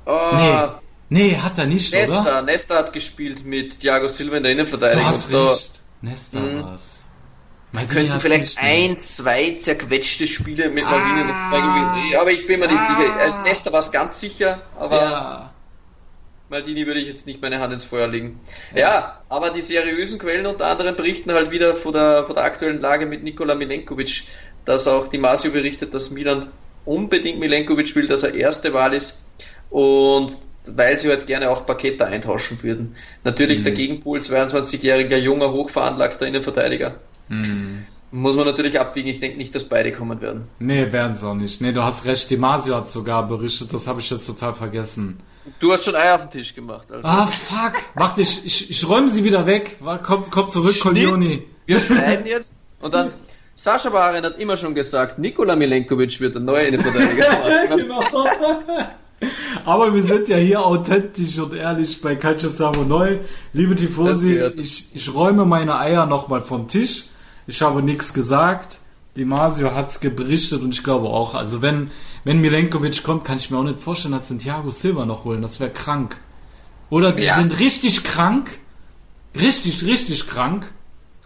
[0.07, 0.69] Oh, nee.
[1.09, 2.43] nee, hat er nicht, Nesta, oder?
[2.43, 5.03] Nesta hat gespielt mit Thiago Silva in der Innenverteidigung.
[5.03, 5.81] Du hast recht.
[6.03, 6.63] Nesta mh.
[6.65, 7.01] war's.
[7.73, 12.81] Maldini könnten vielleicht ein, zwei zerquetschte Spiele mit Maldini ah, aber ich bin mir nicht
[12.81, 13.17] ah, sicher.
[13.17, 15.55] Als Nesta war es ganz sicher, aber ja.
[16.49, 18.41] Maldini würde ich jetzt nicht meine Hand ins Feuer legen.
[18.75, 18.81] Ja.
[18.81, 22.81] ja, aber die seriösen Quellen unter anderem berichten halt wieder von der, von der aktuellen
[22.81, 24.25] Lage mit Nikola Milenkovic,
[24.65, 26.49] dass auch die Masio berichtet, dass Milan
[26.85, 29.27] unbedingt Milenkovic will, dass er erste Wahl ist
[29.71, 30.33] und
[30.67, 32.97] weil sie halt gerne auch Pakete eintauschen würden.
[33.25, 33.65] Natürlich mhm.
[33.65, 36.97] der Gegenpol, 22-jähriger, junger, hochveranlagter Innenverteidiger.
[37.29, 37.87] Mhm.
[38.13, 39.09] Muss man natürlich abwiegen.
[39.09, 40.49] Ich denke nicht, dass beide kommen werden.
[40.59, 41.61] Nee, werden sie auch nicht.
[41.61, 42.31] Nee, du hast recht.
[42.31, 43.73] Demasio hat sogar berichtet.
[43.73, 45.21] Das habe ich jetzt total vergessen.
[45.61, 46.91] Du hast schon Eier auf den Tisch gemacht.
[46.91, 47.07] Also.
[47.07, 47.75] Ah, fuck.
[47.95, 49.79] Warte, ich, ich, ich räume sie wieder weg.
[50.03, 51.47] Komm, komm zurück, Colioni.
[51.67, 53.13] Wir schneiden jetzt und dann
[53.55, 57.27] Sascha Barin hat immer schon gesagt, Nikola Milenkovic wird der neue Innenverteidiger.
[57.77, 58.01] genau.
[59.65, 63.19] Aber wir sind ja hier authentisch und ehrlich bei Calcio Savo Neu.
[63.53, 67.05] Liebe Tifosi, ich, ich räume meine Eier nochmal vom Tisch.
[67.47, 68.81] Ich habe nichts gesagt.
[69.17, 71.91] Die Masio hat es geberichtet und ich glaube auch, also wenn,
[72.25, 75.43] wenn Milenkovic kommt, kann ich mir auch nicht vorstellen, dass sie Thiago Silva noch holen.
[75.43, 76.17] Das wäre krank.
[76.91, 77.37] Oder die ja.
[77.37, 78.61] sind richtig krank,
[79.39, 80.73] richtig, richtig krank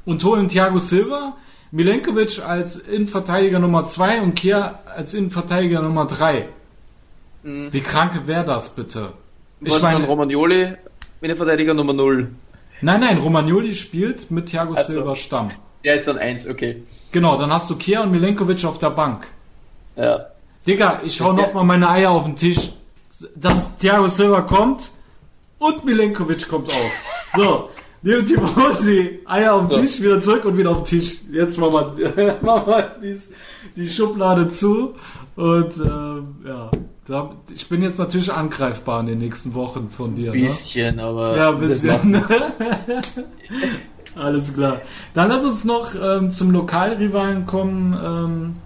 [0.05, 1.37] und holen Thiago Silva,
[1.71, 6.49] Milenkovic als Innenverteidiger Nummer 2 und Kier als Innenverteidiger Nummer 3.
[7.45, 7.73] Mhm.
[7.73, 9.13] Wie krank wäre das bitte?
[9.61, 10.75] Ich Was meine, dann Romagnoli,
[11.21, 12.29] Innenverteidiger Nummer 0.
[12.81, 15.51] Nein, nein, Romagnoli spielt mit Thiago also, Silva Stamm.
[15.85, 16.83] Der ist dann 1, okay.
[17.13, 19.27] Genau, dann hast du Kier und Milenkovic auf der Bank.
[19.97, 20.27] Ja.
[20.67, 22.73] Digga, ich hau nochmal meine Eier auf den Tisch.
[23.37, 24.91] Dass Thiago Silva kommt
[25.59, 26.75] und Milenkovic kommt auch.
[27.37, 27.71] So,
[28.03, 29.81] liebe Tifosi, Eier auf den so.
[29.81, 31.17] Tisch, wieder zurück und wieder auf den Tisch.
[31.33, 33.29] Jetzt machen wir, machen wir dies,
[33.75, 34.95] die Schublade zu
[35.35, 36.71] und ähm, ja.
[37.55, 40.33] Ich bin jetzt natürlich angreifbar in den nächsten Wochen von dir.
[40.33, 40.45] Ein ne?
[40.45, 41.03] bisschen, ne?
[41.03, 41.37] aber.
[41.37, 42.25] Ja, ein bisschen.
[44.17, 44.81] Alles klar.
[45.13, 48.57] Dann lass uns noch ähm, zum Lokalrivalen kommen.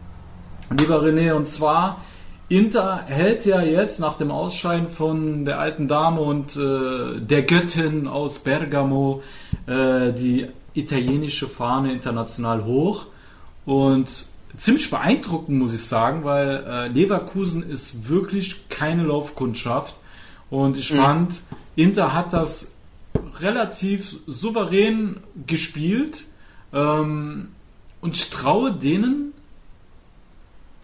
[0.71, 2.03] Ähm, lieber René, und zwar
[2.49, 8.07] Inter hält ja jetzt nach dem Ausscheiden von der alten Dame und äh, der Göttin
[8.07, 9.23] aus Bergamo
[9.67, 13.07] äh, die italienische Fahne international hoch.
[13.67, 14.27] Und
[14.57, 19.97] ziemlich beeindruckend, muss ich sagen, weil äh, Leverkusen ist wirklich keine Laufkundschaft.
[20.51, 20.97] Und ich mhm.
[20.97, 21.43] fand,
[21.77, 22.73] Inter hat das
[23.41, 26.27] relativ souverän gespielt.
[26.73, 27.49] Ähm,
[28.01, 29.33] und ich traue denen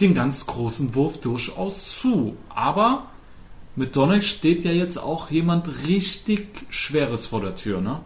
[0.00, 2.36] den ganz großen Wurf durchaus zu.
[2.48, 3.06] Aber
[3.76, 8.00] mit Donner steht ja jetzt auch jemand richtig Schweres vor der Tür, ne?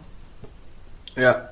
[1.15, 1.49] Ja.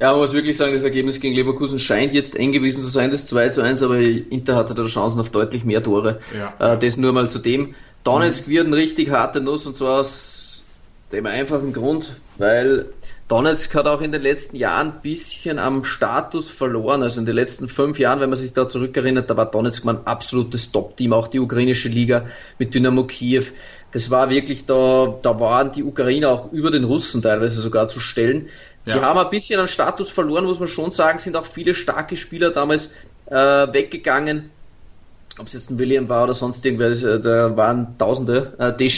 [0.00, 3.10] Ja, man muss wirklich sagen, das Ergebnis gegen Leverkusen scheint jetzt eng gewesen zu sein,
[3.10, 6.20] das 2 zu 1, aber Inter hatte da Chancen auf deutlich mehr Tore.
[6.34, 6.74] Ja.
[6.74, 7.74] Äh, das nur mal zu dem.
[8.02, 8.50] Donetsk mhm.
[8.50, 10.62] wird eine richtig harte Nuss und zwar aus
[11.12, 12.86] dem einfachen Grund, weil
[13.28, 17.02] Donetsk hat auch in den letzten Jahren ein bisschen am Status verloren.
[17.02, 19.98] Also in den letzten fünf Jahren, wenn man sich da zurückerinnert, da war Donetsk mal
[19.98, 22.26] ein absolutes Top-Team, auch die ukrainische Liga
[22.58, 23.44] mit Dynamo Kiew.
[23.92, 28.00] Das war wirklich da, da waren die Ukrainer auch über den Russen teilweise sogar zu
[28.00, 28.48] stellen.
[28.84, 28.94] Ja.
[28.94, 32.16] Die haben ein bisschen an Status verloren, muss man schon sagen, sind auch viele starke
[32.16, 32.94] Spieler damals
[33.26, 34.50] äh, weggegangen.
[35.38, 38.54] Ob es jetzt ein William war oder sonst irgendwer, äh, da waren Tausende.
[38.58, 38.88] Äh, De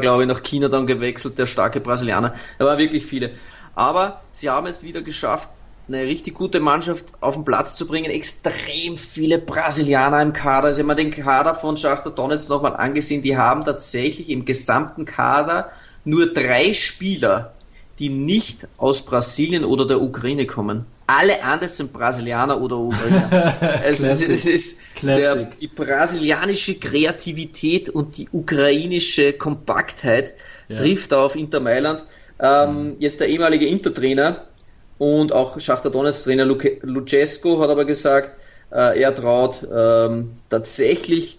[0.00, 2.34] glaube ich, nach China dann gewechselt, der starke Brasilianer.
[2.58, 3.30] Da waren wirklich viele.
[3.74, 5.48] Aber sie haben es wieder geschafft,
[5.88, 8.10] eine richtig gute Mannschaft auf den Platz zu bringen.
[8.10, 10.68] Extrem viele Brasilianer im Kader.
[10.68, 15.04] Also wenn man den Kader von Schachter Donetsk nochmal angesehen, die haben tatsächlich im gesamten
[15.04, 15.70] Kader
[16.04, 17.54] nur drei Spieler,
[17.98, 20.86] die nicht aus Brasilien oder der Ukraine kommen.
[21.06, 23.54] Alle anderen sind Brasilianer oder Ukrainer.
[23.82, 30.34] also es, es ist der, die brasilianische Kreativität und die ukrainische Kompaktheit
[30.68, 30.76] ja.
[30.76, 32.04] trifft auf Inter Mailand.
[32.38, 34.44] Ähm, jetzt der ehemalige Inter-Trainer
[34.98, 38.32] und auch Schachter Donetsk-Trainer Lucesco hat aber gesagt,
[38.70, 41.38] äh, er traut ähm, tatsächlich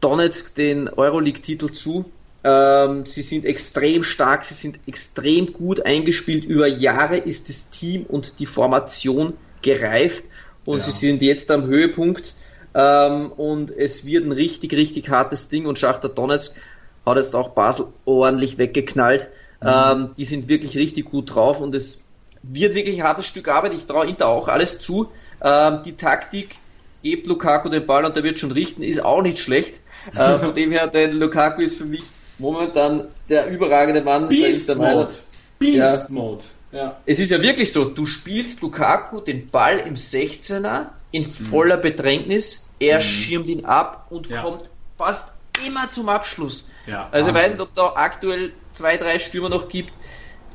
[0.00, 2.04] Donetsk den Euroleague-Titel zu.
[2.44, 6.44] Ähm, sie sind extrem stark, sie sind extrem gut eingespielt.
[6.44, 10.24] Über Jahre ist das Team und die Formation gereift
[10.64, 10.84] und ja.
[10.84, 12.34] sie sind jetzt am Höhepunkt.
[12.74, 16.56] Ähm, und es wird ein richtig, richtig hartes Ding und Schachter Donetsk
[17.04, 19.28] hat jetzt auch Basel ordentlich weggeknallt.
[19.60, 19.68] Mhm.
[19.68, 22.02] Ähm, die sind wirklich richtig gut drauf und es
[22.42, 23.74] wird wirklich ein hartes Stück Arbeit.
[23.74, 25.10] Ich traue Inter auch alles zu.
[25.42, 26.56] Ähm, die Taktik,
[27.02, 29.80] gebt Lukaku den Ball und der wird schon richten, ist auch nicht schlecht.
[30.14, 32.02] Äh, von dem her, denn Lukaku ist für mich
[32.42, 35.14] momentan der überragende Mann Beast bei Inter Mode.
[35.58, 36.06] Beast ja.
[36.08, 36.42] Mode.
[36.72, 36.96] Ja.
[37.06, 41.82] Es ist ja wirklich so, du spielst Lukaku den Ball im 16er in voller mhm.
[41.82, 43.02] Bedrängnis, er mhm.
[43.02, 44.42] schirmt ihn ab und ja.
[44.42, 45.32] kommt fast
[45.66, 46.70] immer zum Abschluss.
[46.86, 49.92] Ja, also ich weiß nicht, ob da aktuell zwei, drei Stürmer noch gibt,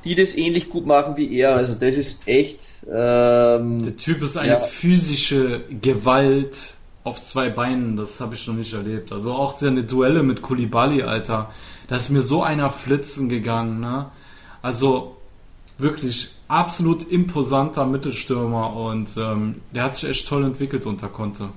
[0.03, 1.55] die das ähnlich gut machen wie er.
[1.55, 2.61] Also das ist echt.
[2.91, 4.59] Ähm, Der Typ ist eine ja.
[4.59, 7.95] physische Gewalt auf zwei Beinen.
[7.95, 9.11] Das habe ich noch nicht erlebt.
[9.11, 11.51] Also auch seine Duelle mit Kulibali, Alter.
[11.88, 13.79] Da ist mir so einer flitzen gegangen.
[13.79, 14.09] Ne?
[14.61, 15.15] Also
[15.77, 21.49] wirklich absolut imposanter Mittelstürmer und ähm, der hat sich echt toll entwickelt unter Conte.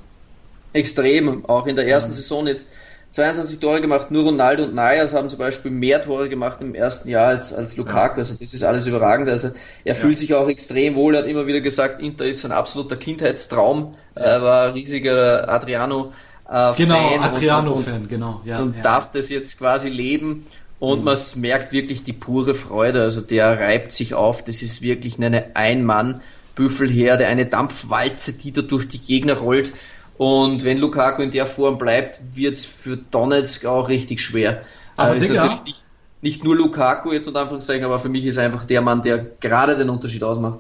[0.73, 2.17] Extrem, auch in der ersten ja.
[2.17, 2.69] Saison jetzt
[3.11, 7.09] 22 Tore gemacht, nur Ronaldo und Nayas haben zum Beispiel mehr Tore gemacht im ersten
[7.09, 8.19] Jahr als, als Lukaku.
[8.19, 9.29] Also das ist alles überragend.
[9.29, 9.49] Also
[9.85, 10.01] er ja.
[10.01, 11.17] fühlt sich auch extrem wohl.
[11.17, 13.97] Er hat immer wieder gesagt, Inter ist ein absoluter Kindheitstraum.
[14.15, 14.23] Ja.
[14.23, 16.13] Er war ein riesiger Adriano.
[16.51, 18.41] Äh, genau, Adriano-Fan, genau.
[18.45, 18.83] Ja, und ja.
[18.83, 20.47] darf das jetzt quasi leben.
[20.81, 21.05] Und mhm.
[21.05, 23.03] man merkt wirklich die pure Freude.
[23.03, 24.43] Also der reibt sich auf.
[24.43, 29.73] Das ist wirklich eine Ein-Mann-Büffelherde, eine Dampfwalze, die da durch die Gegner rollt.
[30.17, 34.63] Und wenn Lukaku in der Form bleibt, wird es für Donetsk auch richtig schwer.
[34.97, 35.83] Aber also ist natürlich nicht,
[36.21, 39.79] nicht, nur Lukaku jetzt unter Anführungszeichen, aber für mich ist einfach der Mann, der gerade
[39.79, 40.59] den Unterschied ausmacht.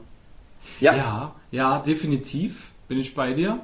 [0.81, 0.95] Ja.
[0.95, 3.61] ja, ja, definitiv bin ich bei dir.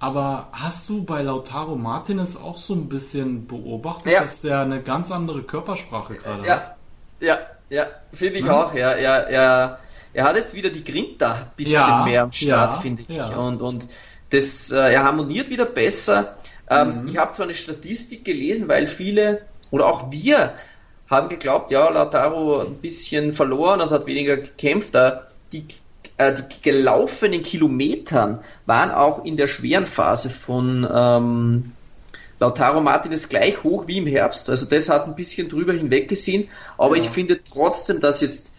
[0.00, 4.22] Aber hast du bei Lautaro Martinez auch so ein bisschen beobachtet, ja.
[4.22, 6.54] dass der eine ganz andere Körpersprache gerade ja.
[6.54, 6.76] hat?
[7.20, 7.38] Ja,
[7.68, 8.50] ja, finde ich mhm.
[8.50, 8.74] auch.
[8.74, 9.78] Ja, er, er,
[10.14, 13.36] er hat jetzt wieder die Grinta ein bisschen ja, mehr am Start, finde ich.
[13.36, 13.86] Und, und
[14.30, 16.38] das, äh, er harmoniert wieder besser.
[16.70, 17.08] Ähm, mhm.
[17.08, 20.54] Ich habe zwar eine Statistik gelesen, weil viele oder auch wir
[21.10, 24.96] haben geglaubt, ja, Lautaro ein bisschen verloren und hat weniger gekämpft.
[25.52, 25.66] Die,
[26.20, 31.72] äh, die gelaufenen Kilometern waren auch in der schweren Phase von ähm,
[32.38, 34.50] Lautaro Martinez gleich hoch wie im Herbst.
[34.50, 36.48] Also das hat ein bisschen drüber hinweggesehen.
[36.76, 37.04] Aber ja.
[37.04, 38.52] ich finde trotzdem, dass jetzt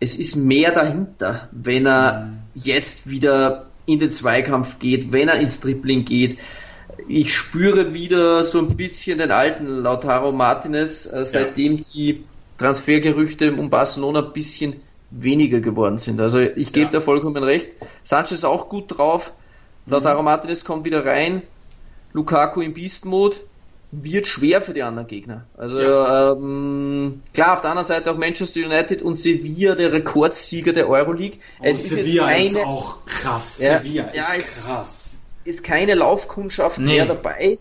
[0.00, 2.38] es ist mehr dahinter, wenn er mhm.
[2.54, 6.38] jetzt wieder in den Zweikampf geht, wenn er ins Dribbling geht.
[7.06, 11.84] Ich spüre wieder so ein bisschen den alten Lautaro Martinez, äh, seitdem ja.
[11.94, 12.24] die
[12.58, 14.80] Transfergerüchte um Barcelona ein bisschen
[15.10, 16.20] weniger geworden sind.
[16.20, 16.92] Also ich gebe ja.
[16.92, 17.70] da vollkommen recht.
[18.04, 19.32] Sanchez ist auch gut drauf.
[19.86, 19.92] Mhm.
[19.92, 21.42] Lautaro Martinez kommt wieder rein.
[22.12, 23.36] Lukaku im Beast Mode
[23.92, 25.46] wird schwer für die anderen Gegner.
[25.56, 26.32] Also ja.
[26.32, 31.38] ähm, klar, auf der anderen Seite auch Manchester United und Sevilla, der Rekordsieger der Euroleague.
[31.58, 33.58] Oh, es ist Sevilla keine, ist auch krass.
[33.60, 35.10] Ja, Sevilla ist ja, krass.
[35.44, 36.96] Ist keine Laufkundschaft nee.
[36.96, 37.58] mehr dabei.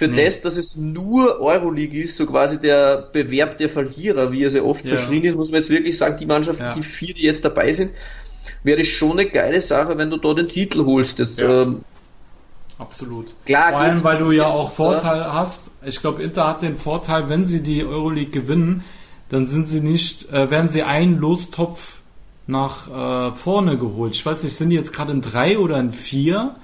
[0.00, 0.24] Für nee.
[0.24, 4.64] das, dass es nur Euroleague ist, so quasi der Bewerb der Verlierer, wie er sehr
[4.64, 4.96] oft ja.
[4.96, 7.90] verschrien ist, muss man jetzt wirklich sagen, die Mannschaft, die vier, die jetzt dabei sind,
[8.62, 11.18] wäre schon eine geile Sache, wenn du da den Titel holst.
[11.18, 11.84] Das, ähm,
[12.78, 13.26] Absolut.
[13.44, 15.34] Klar, Vor allem, weil du ja auch Vorteil ja.
[15.34, 15.70] hast.
[15.84, 18.84] Ich glaube, Inter hat den Vorteil, wenn sie die Euroleague gewinnen,
[19.28, 21.98] dann sind sie nicht, äh, werden sie einen Lostopf
[22.46, 24.14] nach äh, vorne geholt.
[24.14, 26.56] Ich weiß nicht, sind die jetzt gerade in drei oder in vier?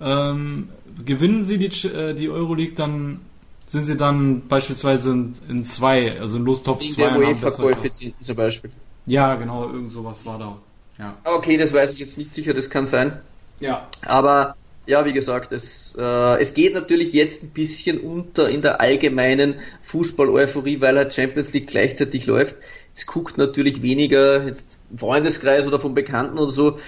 [0.00, 0.68] Ähm,
[1.04, 3.20] gewinnen sie die, äh, die Euroleague, dann
[3.66, 7.02] sind sie dann beispielsweise in, in zwei, also in Lostopf 2.
[7.02, 8.70] Der UEFA-Koeffizienten zum Beispiel.
[9.06, 10.58] Ja, genau, irgend sowas war da.
[10.98, 11.16] Ja.
[11.24, 13.18] Okay, das weiß ich jetzt nicht sicher, das kann sein.
[13.60, 13.86] Ja.
[14.06, 18.80] Aber ja, wie gesagt, es, äh, es geht natürlich jetzt ein bisschen unter in der
[18.80, 22.56] allgemeinen Fußball-Euphorie, weil halt Champions League gleichzeitig läuft.
[22.94, 26.78] Es guckt natürlich weniger jetzt im Freundeskreis oder vom Bekannten oder so.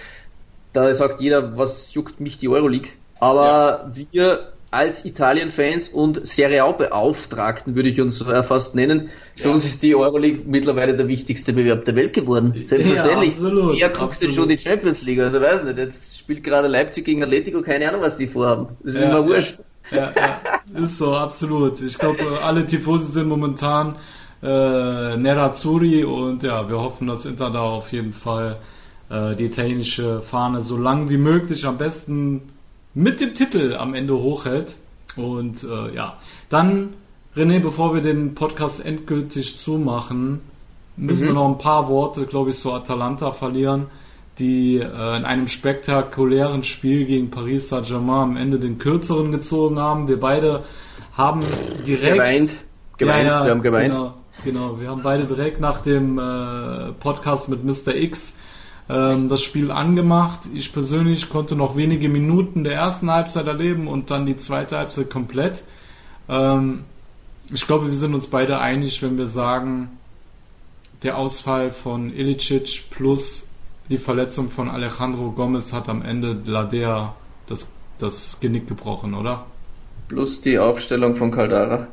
[0.73, 2.89] Da sagt jeder, was juckt mich die Euroleague.
[3.21, 4.05] Aber ja.
[4.13, 9.11] wir als Italien-Fans und Serie A-Beauftragten, würde ich uns fast nennen.
[9.35, 9.55] Für ja.
[9.55, 12.55] uns ist die Euroleague mittlerweile der wichtigste Bewerb der Welt geworden.
[12.67, 13.39] Selbstverständlich.
[13.39, 14.23] Ja, absolut, Wer guckt absolut.
[14.23, 15.21] denn schon die Champions League?
[15.21, 18.69] Also weiß nicht, jetzt spielt gerade Leipzig gegen Atletico, keine Ahnung, was die vorhaben.
[18.83, 19.59] Das ist ja, immer wurscht.
[19.91, 21.81] Ja, ja, ist so, absolut.
[21.83, 23.97] Ich glaube, alle Tifosi sind momentan
[24.41, 28.59] äh, Nerazzurri und ja, wir hoffen, dass Inter da auf jeden Fall
[29.09, 32.43] äh, die italienische Fahne so lang wie möglich am besten
[32.95, 34.77] mit dem Titel am Ende hochhält.
[35.17, 36.17] Und äh, ja,
[36.49, 36.95] dann,
[37.37, 40.41] René, bevor wir den Podcast endgültig zumachen,
[40.97, 41.29] müssen mhm.
[41.29, 43.87] wir noch ein paar Worte, glaube ich, zu Atalanta verlieren,
[44.39, 50.09] die äh, in einem spektakulären Spiel gegen Paris Saint-Germain am Ende den kürzeren gezogen haben.
[50.09, 50.65] Wir beide
[51.17, 51.41] haben
[51.87, 52.15] direkt.
[52.15, 52.57] Geweint.
[52.97, 53.93] Geweint, ja, ja, wir haben geweint.
[53.93, 54.15] Genau,
[54.45, 57.95] genau, wir haben beide direkt nach dem äh, Podcast mit Mr.
[57.95, 58.35] X
[58.89, 60.41] das Spiel angemacht.
[60.53, 65.11] Ich persönlich konnte noch wenige Minuten der ersten Halbzeit erleben und dann die zweite Halbzeit
[65.11, 65.65] komplett.
[66.29, 66.85] Ähm,
[67.53, 69.91] ich glaube, wir sind uns beide einig, wenn wir sagen,
[71.03, 73.49] der Ausfall von Ilicic plus
[73.89, 77.15] die Verletzung von Alejandro Gomez hat am Ende Ladea
[77.47, 79.47] das, das Genick gebrochen, oder?
[80.09, 81.89] Plus die Aufstellung von Caldara.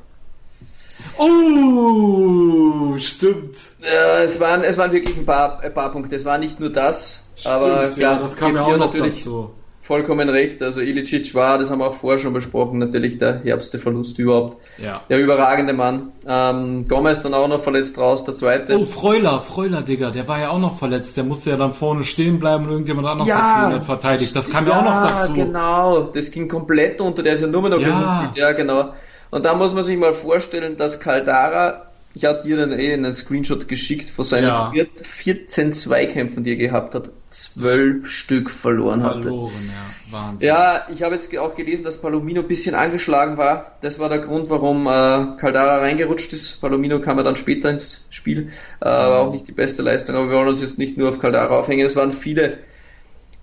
[1.17, 3.57] Oh, stimmt.
[3.81, 6.15] Ja, es waren, es waren wirklich ein paar, ein paar Punkte.
[6.15, 9.17] Es war nicht nur das, stimmt, aber klar, ja, das kam ja auch noch natürlich
[9.23, 9.51] dazu.
[9.81, 10.61] vollkommen recht.
[10.61, 14.57] Also Ilicic war, das haben wir auch vorher schon besprochen, natürlich der herbste Verlust überhaupt.
[14.77, 15.01] Ja.
[15.09, 16.11] Der überragende Mann.
[16.27, 18.77] Ähm, Gomez dann auch noch verletzt raus, der zweite.
[18.77, 21.17] Oh, Freuler, Freuler, Digga, der war ja auch noch verletzt.
[21.17, 24.35] Der musste ja dann vorne stehen bleiben und irgendjemand anderes ja, hat verteidigt.
[24.35, 25.33] Das kam ja, ja, auch noch dazu.
[25.33, 26.01] genau.
[26.13, 27.23] Das ging komplett unter.
[27.23, 28.31] Der ist ja nur mehr noch ja.
[28.35, 28.93] ja, genau.
[29.29, 33.13] Und da muss man sich mal vorstellen, dass Caldara, ich hatte dir dann eh einen
[33.13, 34.71] Screenshot geschickt von seinen ja.
[35.03, 39.67] 14 Zweikämpfen, die er gehabt hat, zwölf Stück verloren, verloren hatte.
[39.67, 40.11] Ja.
[40.11, 40.47] Wahnsinn.
[40.47, 43.77] Ja, ich habe jetzt auch gelesen, dass Palomino ein bisschen angeschlagen war.
[43.81, 46.61] Das war der Grund, warum äh, Caldara reingerutscht ist.
[46.61, 50.29] Palomino kam ja dann später ins Spiel, äh, war auch nicht die beste Leistung, aber
[50.29, 51.85] wir wollen uns jetzt nicht nur auf Caldara aufhängen.
[51.85, 52.59] Es waren viele,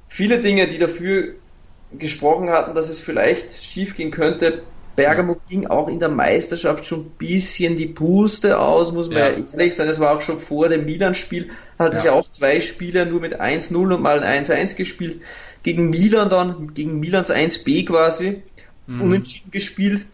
[0.08, 1.34] viele Dinge, die dafür
[1.92, 4.62] gesprochen hatten, dass es vielleicht schief gehen könnte.
[4.96, 9.30] Bergamo ging auch in der Meisterschaft schon ein bisschen die Puste aus, muss man ja.
[9.30, 9.88] ja ehrlich sein.
[9.88, 11.98] Es war auch schon vor dem Milan-Spiel, hat ja.
[11.98, 15.20] es ja auch zwei Spiele nur mit 1-0 und mal ein 1-1 gespielt.
[15.62, 18.42] Gegen Milan dann, gegen Milans 1B quasi,
[18.86, 19.00] mhm.
[19.00, 20.06] unentschieden gespielt,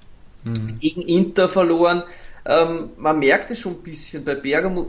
[0.44, 0.78] mhm.
[0.78, 2.02] gegen Inter verloren.
[2.46, 4.86] Ähm, man merkt es schon ein bisschen bei Bergamo,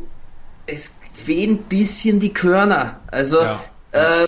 [0.67, 3.01] es fehlen ein bisschen die Körner.
[3.07, 3.59] Also ja.
[3.91, 4.27] äh,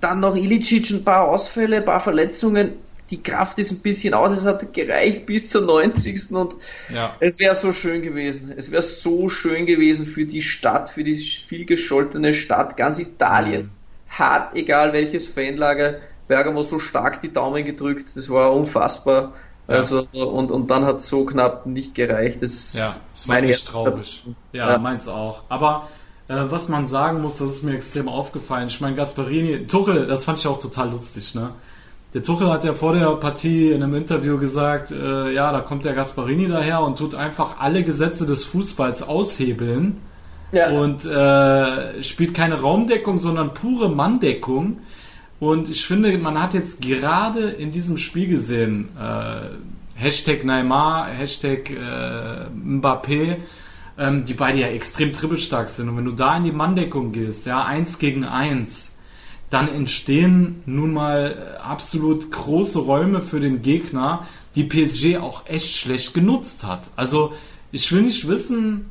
[0.00, 2.74] dann noch Ilicic, ein paar Ausfälle, ein paar Verletzungen
[3.10, 6.32] die Kraft ist ein bisschen aus, es hat gereicht bis zur 90.
[6.32, 6.54] und
[6.94, 7.16] ja.
[7.18, 8.52] es wäre so schön gewesen.
[8.56, 13.62] Es wäre so schön gewesen für die Stadt, für die vielgescholtene Stadt, ganz Italien.
[13.62, 13.70] Mhm.
[14.18, 15.96] Hat, egal welches Fanlager,
[16.28, 19.34] Bergamo so stark die Daumen gedrückt, das war unfassbar.
[19.66, 19.76] Ja.
[19.76, 22.42] Also, und, und dann hat es so knapp nicht gereicht.
[22.42, 24.24] Das, ja, das war echt traurig.
[24.52, 25.42] Ja, ja, meins auch.
[25.48, 25.88] Aber
[26.28, 28.68] äh, was man sagen muss, das ist mir extrem aufgefallen.
[28.68, 31.52] Ich meine, Gasparini, Tuchel, das fand ich auch total lustig, ne?
[32.12, 35.84] Der Tuchel hat ja vor der Partie in einem Interview gesagt, äh, ja, da kommt
[35.84, 39.98] der Gasparini daher und tut einfach alle Gesetze des Fußballs aushebeln
[40.50, 40.70] ja.
[40.70, 44.78] und äh, spielt keine Raumdeckung, sondern pure Manndeckung.
[45.38, 49.42] Und ich finde, man hat jetzt gerade in diesem Spiel gesehen, äh,
[49.94, 53.36] Hashtag Neymar, Hashtag äh, Mbappé,
[53.98, 55.88] ähm, die beide ja extrem dribbelstark sind.
[55.88, 58.89] Und wenn du da in die Manndeckung gehst, ja, eins gegen eins,
[59.50, 64.26] dann entstehen nun mal absolut große Räume für den Gegner.
[64.56, 66.90] die PSG auch echt schlecht genutzt hat.
[66.96, 67.32] Also
[67.70, 68.86] ich will nicht wissen,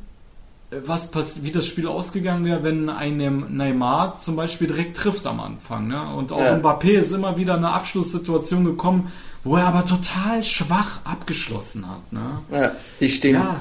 [0.70, 5.38] was pass wie das Spiel ausgegangen wäre, wenn einem Neymar zum Beispiel direkt trifft am
[5.40, 5.88] Anfang.
[5.88, 6.14] Ne?
[6.14, 6.56] Und auch Ja.
[6.56, 9.12] Mbappé ist immer wieder eine Abschlusssituation gekommen,
[9.44, 12.10] wo er aber total schwach abgeschlossen hat.
[12.12, 12.40] Ne?
[12.50, 13.44] Ja, das stimmt.
[13.44, 13.60] Ja.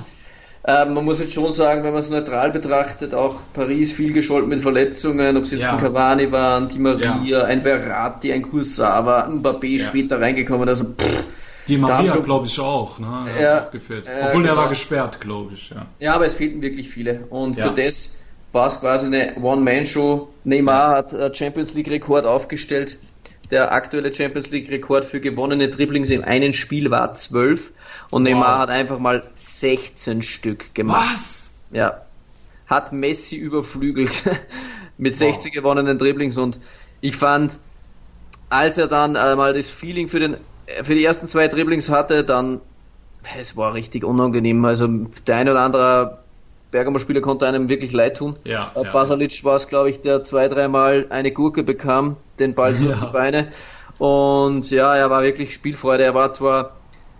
[0.66, 4.50] Ähm, man muss jetzt schon sagen, wenn man es neutral betrachtet, auch Paris viel gescholten
[4.50, 5.74] mit Verletzungen, ob es jetzt Ja.
[5.74, 9.86] ein Cavani war, ein Di Maria, ein Verratti, ein Kursawa, ein Mbappé Ja.
[9.86, 10.68] später reingekommen.
[10.68, 11.24] Also pff,
[11.70, 13.00] Die Maria, glaube ich, auch.
[13.00, 13.26] Ne?
[13.42, 13.68] Ja.
[13.68, 14.06] auch gefehlt.
[14.06, 14.62] Ja, Obwohl er genau.
[14.64, 15.70] war gesperrt, glaube ich.
[15.70, 15.86] Ja.
[16.00, 17.26] Ja, aber es fehlten wirklich viele.
[17.30, 17.70] Und Ja.
[17.70, 18.18] für das
[18.52, 20.28] war es quasi eine One-Man-Show.
[20.44, 22.98] Neymar hat äh, Champions League-Rekord aufgestellt.
[23.52, 27.72] Der aktuelle Champions League-Rekord für gewonnene Dribblings in einem Spiel war 12.
[28.12, 28.62] Und Neymar Wow.
[28.64, 31.08] hat einfach mal 16 Stück gemacht.
[31.14, 31.50] Was?
[31.72, 32.02] Ja.
[32.68, 34.24] Hat Messi überflügelt
[34.98, 36.38] mit 60 gewonnenen Dribblings.
[36.38, 36.60] Und
[37.02, 37.60] ich fand,
[38.50, 40.38] als er dann mal das Feeling für den
[40.84, 42.62] für die ersten zwei Dribblings hatte, dann
[43.40, 44.64] es war richtig unangenehm.
[44.66, 44.88] Also
[45.28, 46.20] der ein oder andere
[46.72, 48.36] Bergamo Spieler konnte einem wirklich leid tun.
[48.44, 48.92] Ja, Äh, ja.
[48.92, 53.06] Basalic war es, glaube ich, der zwei, dreimal eine Gurke bekam, den Ball durch Ja.
[53.08, 53.52] die Beine.
[53.98, 56.04] Und ja, er war wirklich Spielfreude.
[56.04, 56.78] Er war zwar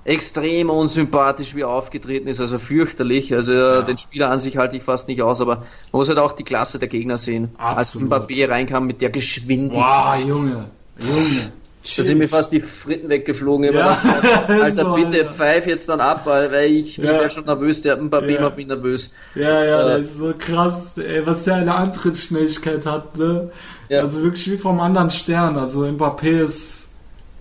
[0.10, 3.34] extrem unsympathisch, wie er aufgetreten ist, also fürchterlich.
[3.34, 3.82] Also Ja.
[3.84, 5.66] den Spieler an sich halte ich fast nicht aus, aber man
[6.00, 7.50] muss halt auch die Klasse der Gegner sehen.
[7.58, 8.12] Absolut.
[8.12, 10.26] Als Mbappé reinkam mit der Wow, Geschwindigkeit.
[10.28, 10.66] Junge.
[11.00, 11.52] Junge.
[11.96, 13.74] Da sind mir fast die Fritten weggeflogen.
[13.74, 13.98] Ja.
[14.50, 15.30] Alter, So, bitte Alter.
[15.30, 17.22] pfeif jetzt dann ab, weil, weil ich bin Ja.
[17.22, 18.42] ja schon nervös, der Mbappé Ja.
[18.42, 19.14] macht mich nervös.
[19.34, 23.50] Ja, ja, Äh, das ist so krass, ey, was der eine Antrittsschnelligkeit hat, ne?
[23.88, 24.02] Ja.
[24.02, 25.58] Also wirklich wie vom anderen Stern.
[25.58, 26.89] Also Mbappé ist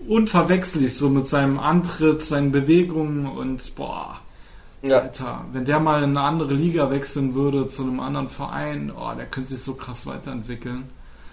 [0.07, 4.19] unverwechsellich so mit seinem Antritt, seinen Bewegungen und boah,
[4.81, 4.99] Ja.
[4.99, 9.13] Alter, wenn der mal in eine andere Liga wechseln würde zu einem anderen Verein, oh,
[9.15, 10.85] der könnte sich so krass weiterentwickeln.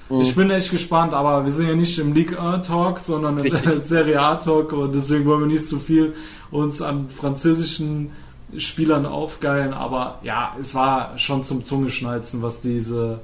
[0.08, 0.20] Mhm.
[0.20, 3.42] Ich bin echt gespannt, aber wir sind ja nicht im League 1 Talk, sondern im
[3.52, 3.82] Richtig.
[3.84, 6.14] Serie A Talk und deswegen wollen wir nicht so viel
[6.50, 8.10] uns an französischen
[8.56, 13.20] Spielern aufgeilen, aber ja, es war schon zum Zungeschnalzen, was diese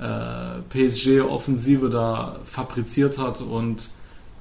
[0.00, 3.90] äh, PSG-Offensive da fabriziert hat und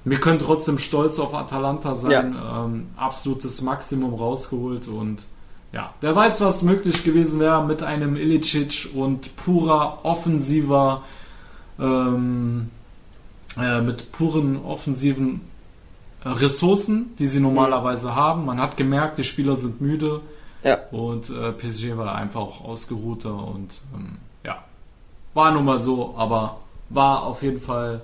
[0.05, 5.23] wir können trotzdem stolz auf Atalanta sein, ähm, absolutes Maximum rausgeholt und
[5.71, 11.01] ja, wer weiß, was möglich gewesen wäre mit einem Ilicic und purer offensiver
[11.79, 12.69] ähm,
[13.57, 15.41] äh, mit puren offensiven
[16.25, 18.45] Ressourcen, die sie normalerweise haben.
[18.45, 20.21] Man hat gemerkt, die Spieler sind müde
[20.63, 20.77] Ja.
[20.91, 24.63] und äh, PSG war da einfach auch ausgeruhter und ähm, ja,
[25.33, 26.57] war nun mal so, aber
[26.89, 28.03] war auf jeden Fall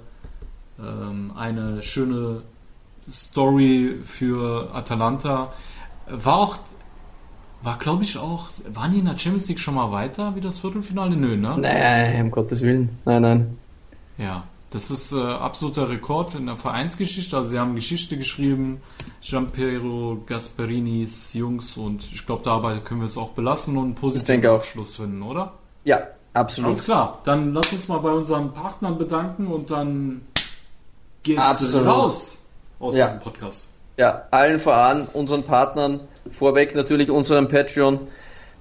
[0.82, 2.42] ähm, eine schöne
[3.12, 5.54] Story für Atalanta.
[6.08, 6.58] War auch,
[7.62, 10.60] war glaube ich auch, waren die in der Champions League schon mal weiter wie das
[10.60, 11.16] Viertelfinale?
[11.16, 11.56] Nö, ne?
[11.58, 12.98] Nein, um Gottes Willen.
[13.06, 13.58] Nein, nein.
[14.18, 17.36] Ja, das ist äh, absoluter Rekord in der Vereinsgeschichte.
[17.36, 18.82] Also sie haben Geschichte geschrieben,
[19.22, 24.46] Giampiero Gasperinis Jungs und ich glaube, dabei können wir es auch belassen und einen positiven.
[24.46, 25.54] Abschluss finden, oder?
[25.86, 26.00] Ja,
[26.34, 26.72] absolut.
[26.72, 30.22] Alles klar, dann lass uns mal bei unseren Partnern bedanken und dann
[31.36, 31.88] geht's Absolut.
[31.88, 32.38] raus
[32.80, 33.08] aus Ja.
[33.08, 33.68] diesem Podcast.
[33.98, 36.00] Ja, allen voran, unseren Partnern,
[36.32, 38.00] vorweg natürlich unseren Patreon.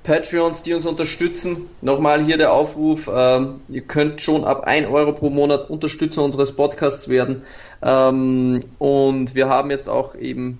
[0.03, 1.69] Patreons, die uns unterstützen.
[1.83, 6.57] Nochmal hier der Aufruf, ähm, ihr könnt schon ab 1 Euro pro Monat Unterstützer unseres
[6.57, 7.43] Podcasts werden.
[7.83, 10.59] Ähm, und wir haben jetzt auch eben,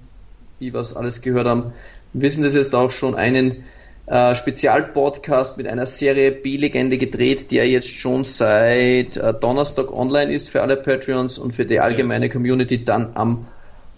[0.61, 1.73] die was alles gehört haben,
[2.13, 3.65] wissen das jetzt auch schon, einen
[4.09, 10.49] äh, Spezialpodcast mit einer Serie B-Legende gedreht, der jetzt schon seit äh, Donnerstag online ist
[10.49, 12.33] für alle Patreons und für die allgemeine Yes.
[12.33, 13.47] Community dann am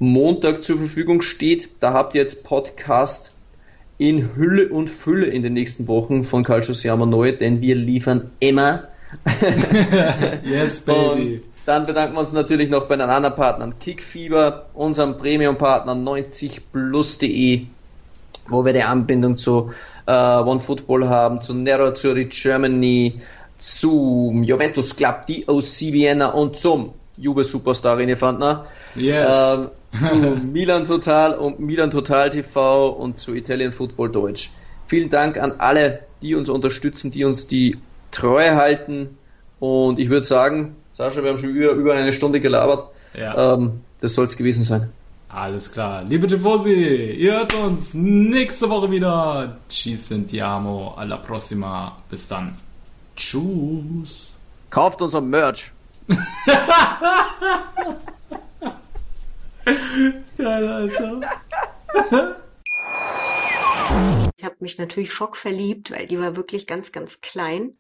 [0.01, 1.69] Montag zur Verfügung steht.
[1.81, 3.35] Da habt ihr jetzt Podcast
[3.99, 8.31] in Hülle und Fülle in den nächsten Wochen von Calcio Siamo neu, denn wir liefern
[8.41, 8.85] immer.
[10.45, 13.79] Yes, Und dann bedanken wir uns natürlich noch bei den anderen Partnern.
[13.79, 17.63] Kickfieber, unserem Premium-Partner 90plus.de,
[18.49, 19.71] wo wir die Anbindung zu
[20.11, 23.21] äh, OneFootball haben, zu Nero Zurich Germany,
[23.59, 28.67] zum Juventus Club DOC Vienna und zum Juve Superstar René Fandner.
[28.97, 29.29] Yes.
[29.31, 29.69] Ähm,
[30.09, 30.17] zu
[30.53, 34.51] Milan Total und Milan Total TV und zu Italian Football Deutsch.
[34.87, 37.79] Vielen Dank an alle, die uns unterstützen, die uns die
[38.11, 39.19] Treue halten.
[39.61, 42.89] Und ich würde sagen, Sascha, wir haben schon über, über eine Stunde gelabert.
[43.17, 43.55] Ja.
[43.55, 44.91] Ähm, das soll es gewesen sein.
[45.33, 46.03] Alles klar.
[46.03, 49.59] Liebe Tifosi, ihr hört uns nächste Woche wieder.
[49.69, 50.95] Ci sentiamo.
[50.97, 51.97] Alla prossima.
[52.11, 52.57] Bis dann.
[53.15, 54.33] Tschüss.
[54.71, 55.71] Kauft unser Merch.
[60.37, 61.21] Geil, Alter.
[64.37, 67.75] Ich habe mich natürlich schockverliebt, weil die war wirklich ganz, ganz klein.